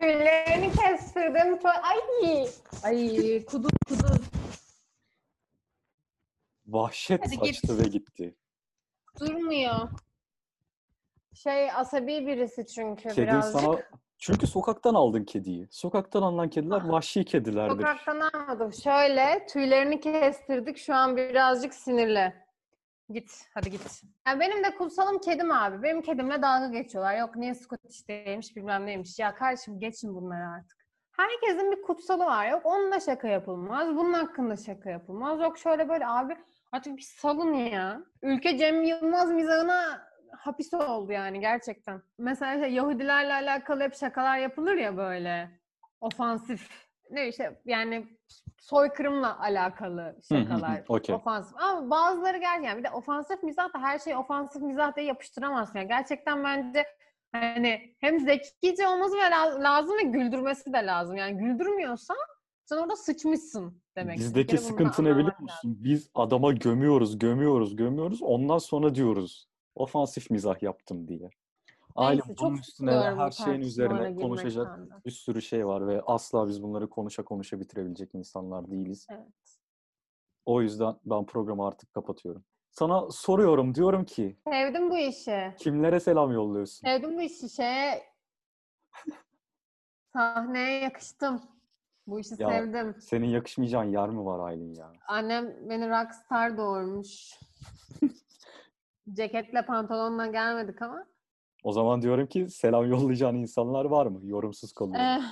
Tüylerini 0.00 0.72
kestirdim. 0.72 1.58
Ay. 1.64 2.48
Ay 2.82 3.44
kuduz 3.44 3.72
kuduz. 3.88 4.20
Vahşet 6.66 7.26
Hadi 7.26 7.38
git. 7.38 7.56
saçtı 7.56 7.78
ve 7.78 7.88
gitti. 7.88 8.36
Durmuyor. 9.20 9.88
Şey 11.34 11.72
asabi 11.72 12.26
birisi 12.26 12.66
çünkü 12.66 13.08
Kedi 13.08 13.22
birazcık. 13.22 13.60
sana... 13.60 13.82
Çünkü 14.18 14.46
sokaktan 14.46 14.94
aldın 14.94 15.24
kediyi. 15.24 15.68
Sokaktan 15.70 16.22
alınan 16.22 16.48
kediler 16.50 16.82
Ah. 16.84 16.88
vahşi 16.90 17.24
kedilerdir. 17.24 17.70
Sokaktan 17.76 18.20
almadım. 18.20 18.72
Şöyle 18.72 19.46
tüylerini 19.46 20.00
kestirdik. 20.00 20.78
Şu 20.78 20.94
an 20.94 21.16
birazcık 21.16 21.74
sinirli. 21.74 22.34
Git. 23.10 23.44
Hadi 23.54 23.70
git. 23.70 24.02
Ya 24.28 24.40
benim 24.40 24.64
de 24.64 24.74
kutsalım 24.74 25.18
kedim 25.18 25.52
abi. 25.52 25.82
Benim 25.82 26.02
kedimle 26.02 26.42
dalga 26.42 26.66
geçiyorlar. 26.66 27.16
Yok 27.18 27.36
niye 27.36 27.54
Scottish 27.54 28.08
değilmiş 28.08 28.56
bilmem 28.56 28.86
neymiş. 28.86 29.18
Ya 29.18 29.34
kardeşim 29.34 29.80
geçin 29.80 30.14
bunları 30.14 30.48
artık. 30.56 30.78
Herkesin 31.12 31.72
bir 31.72 31.82
kutsalı 31.82 32.24
var. 32.24 32.48
Yok 32.50 32.66
onunla 32.66 33.00
şaka 33.00 33.28
yapılmaz. 33.28 33.88
Bunun 33.96 34.12
hakkında 34.12 34.56
şaka 34.56 34.90
yapılmaz. 34.90 35.40
Yok 35.40 35.58
şöyle 35.58 35.88
böyle 35.88 36.06
abi 36.06 36.36
artık 36.72 36.96
bir 36.96 37.02
salın 37.02 37.52
ya. 37.54 38.00
Ülke 38.22 38.58
Cem 38.58 38.82
Yılmaz 38.82 39.30
mizahına 39.30 40.07
hapis 40.36 40.74
oldu 40.74 41.12
yani 41.12 41.40
gerçekten. 41.40 42.02
Mesela 42.18 42.64
şey, 42.64 42.72
Yahudilerle 42.74 43.32
alakalı 43.34 43.82
hep 43.82 43.94
şakalar 43.94 44.38
yapılır 44.38 44.74
ya 44.74 44.96
böyle. 44.96 45.50
Ofansif. 46.00 46.68
Ne 47.10 47.28
işte 47.28 47.60
yani 47.64 48.06
soykırımla 48.58 49.40
alakalı 49.40 50.16
şakalar. 50.28 50.82
okey. 50.88 51.14
Ofansif. 51.14 51.56
Ama 51.60 51.90
bazıları 51.90 52.38
gerçekten 52.38 52.78
bir 52.78 52.84
de 52.84 52.90
ofansif 52.90 53.42
mizah 53.42 53.74
da 53.74 53.78
her 53.78 53.98
şeyi 53.98 54.16
ofansif 54.16 54.62
mizah 54.62 54.96
diye 54.96 55.06
yapıştıramazsın. 55.06 55.78
Yani 55.78 55.88
gerçekten 55.88 56.44
bence 56.44 56.84
hani 57.32 57.94
hem 58.00 58.20
zekice 58.20 58.88
olması 58.88 59.16
ve 59.16 59.30
la- 59.30 59.62
lazım 59.62 59.98
ve 59.98 60.02
güldürmesi 60.02 60.72
de 60.72 60.86
lazım. 60.86 61.16
Yani 61.16 61.36
güldürmüyorsa 61.38 62.14
sen 62.64 62.76
orada 62.76 62.96
sıçmışsın 62.96 63.82
demek. 63.96 64.18
Bizdeki 64.18 64.58
sıkıntı 64.58 65.04
ne 65.04 65.16
biliyor 65.16 65.38
musun? 65.40 65.78
Biz 65.84 66.10
adama 66.14 66.52
gömüyoruz, 66.52 67.18
gömüyoruz, 67.18 67.76
gömüyoruz. 67.76 68.22
Ondan 68.22 68.58
sonra 68.58 68.94
diyoruz. 68.94 69.47
Ofansif 69.82 70.30
mizah 70.30 70.62
yaptım 70.62 71.08
diye. 71.08 71.30
Aile 71.96 72.20
Neyse, 72.26 72.34
bunun 72.42 72.56
üstüne 72.56 72.90
her 72.90 73.30
şeyin 73.30 73.60
üzerine 73.60 74.16
konuşacak 74.16 74.78
bir 75.06 75.10
sürü 75.10 75.42
şey 75.42 75.66
var 75.66 75.86
ve 75.88 76.02
asla 76.02 76.48
biz 76.48 76.62
bunları 76.62 76.90
konuşa 76.90 77.24
konuşa 77.24 77.60
bitirebilecek 77.60 78.14
insanlar 78.14 78.70
değiliz. 78.70 79.06
Evet. 79.10 79.58
O 80.46 80.62
yüzden 80.62 80.94
ben 81.04 81.26
programı 81.26 81.66
artık 81.66 81.92
kapatıyorum. 81.94 82.44
Sana 82.70 83.10
soruyorum 83.10 83.74
diyorum 83.74 84.04
ki 84.04 84.36
Sevdim 84.44 84.90
bu 84.90 84.98
işi. 84.98 85.54
kimlere 85.58 86.00
selam 86.00 86.32
yolluyorsun? 86.32 86.86
Sevdim 86.86 87.16
bu 87.16 87.22
işi. 87.22 87.48
Şeye 87.48 88.02
sahneye 90.12 90.80
yakıştım. 90.82 91.42
Bu 92.06 92.20
işi 92.20 92.34
Ya. 92.38 92.48
sevdim. 92.48 92.96
Senin 93.00 93.26
yakışmayacağın 93.26 93.84
yer 93.92 94.08
mi 94.08 94.24
var 94.24 94.48
Aylin 94.48 94.74
ya? 94.74 94.92
Annem 95.08 95.68
beni 95.70 95.88
rockstar 95.90 96.56
doğurmuş. 96.56 97.40
Ceketle 99.12 99.66
pantolonla 99.66 100.26
gelmedik 100.26 100.82
ama. 100.82 101.06
O 101.64 101.72
zaman 101.72 102.02
diyorum 102.02 102.26
ki 102.26 102.48
selam 102.50 102.90
yollayacağın 102.90 103.34
insanlar 103.34 103.84
var 103.84 104.06
mı? 104.06 104.20
Yorumsuz 104.22 104.72
kalıyorum. 104.72 105.00
Eh, 105.00 105.22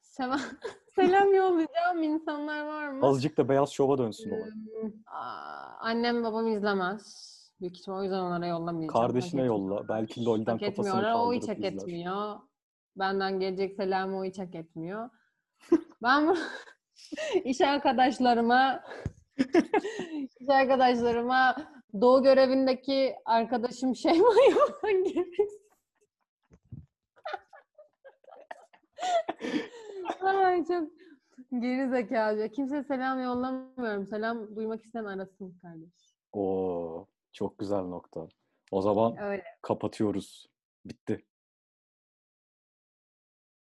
seven, 0.00 0.40
selam 0.94 1.34
yollayacağım 1.34 2.02
insanlar 2.02 2.66
var 2.66 2.88
mı? 2.88 3.06
Azıcık 3.06 3.36
da 3.38 3.48
beyaz 3.48 3.70
şova 3.70 3.98
dönsün 3.98 4.30
olay. 4.30 4.50
Hmm, 4.50 4.90
aa, 5.06 5.76
Annem 5.80 6.24
babam 6.24 6.46
izlemez. 6.46 7.28
Büyük 7.60 7.78
ihtimal 7.78 7.98
o 7.98 8.02
yüzden 8.02 8.18
onlara 8.18 8.46
yollamayacağım. 8.46 9.00
Kardeşine 9.00 9.40
Hak 9.40 9.48
yolla. 9.48 9.62
etmiyorlar. 9.74 9.88
Belki 9.88 10.24
LoL'den 10.24 10.58
kafasını 10.58 10.68
etmiyorlar. 10.86 11.12
O 11.14 11.32
hiç 11.32 11.40
kaldırıp 11.46 11.64
hak 11.64 11.72
izler. 11.72 11.82
etmiyor. 11.82 12.36
Benden 12.96 13.40
gelecek 13.40 13.76
selamı 13.76 14.18
o 14.18 14.24
hiç 14.24 14.38
hak 14.38 14.54
etmiyor. 14.54 15.10
Ben 16.02 16.28
bu 16.28 16.34
iş 17.44 17.60
arkadaşlarıma 17.60 18.80
iş 20.40 20.48
arkadaşlarıma 20.48 21.56
doğu 22.00 22.22
görevindeki 22.22 23.16
arkadaşım 23.24 23.96
Şeyma'yı 23.96 24.54
falan 24.80 25.04
gibi. 25.04 25.48
Ay 30.20 30.64
çok 30.64 30.88
geri 31.52 31.88
zekalı. 31.90 32.48
Kimse 32.48 32.82
selam 32.84 33.22
yollamıyorum. 33.22 34.06
Selam 34.06 34.56
duymak 34.56 34.84
isteyen 34.84 35.04
arasın 35.04 35.58
kardeş. 35.62 36.14
Oo, 36.32 37.06
çok 37.32 37.58
güzel 37.58 37.82
nokta. 37.82 38.28
O 38.72 38.82
zaman 38.82 39.16
Öyle. 39.16 39.44
kapatıyoruz. 39.62 40.46
Bitti. 40.84 41.24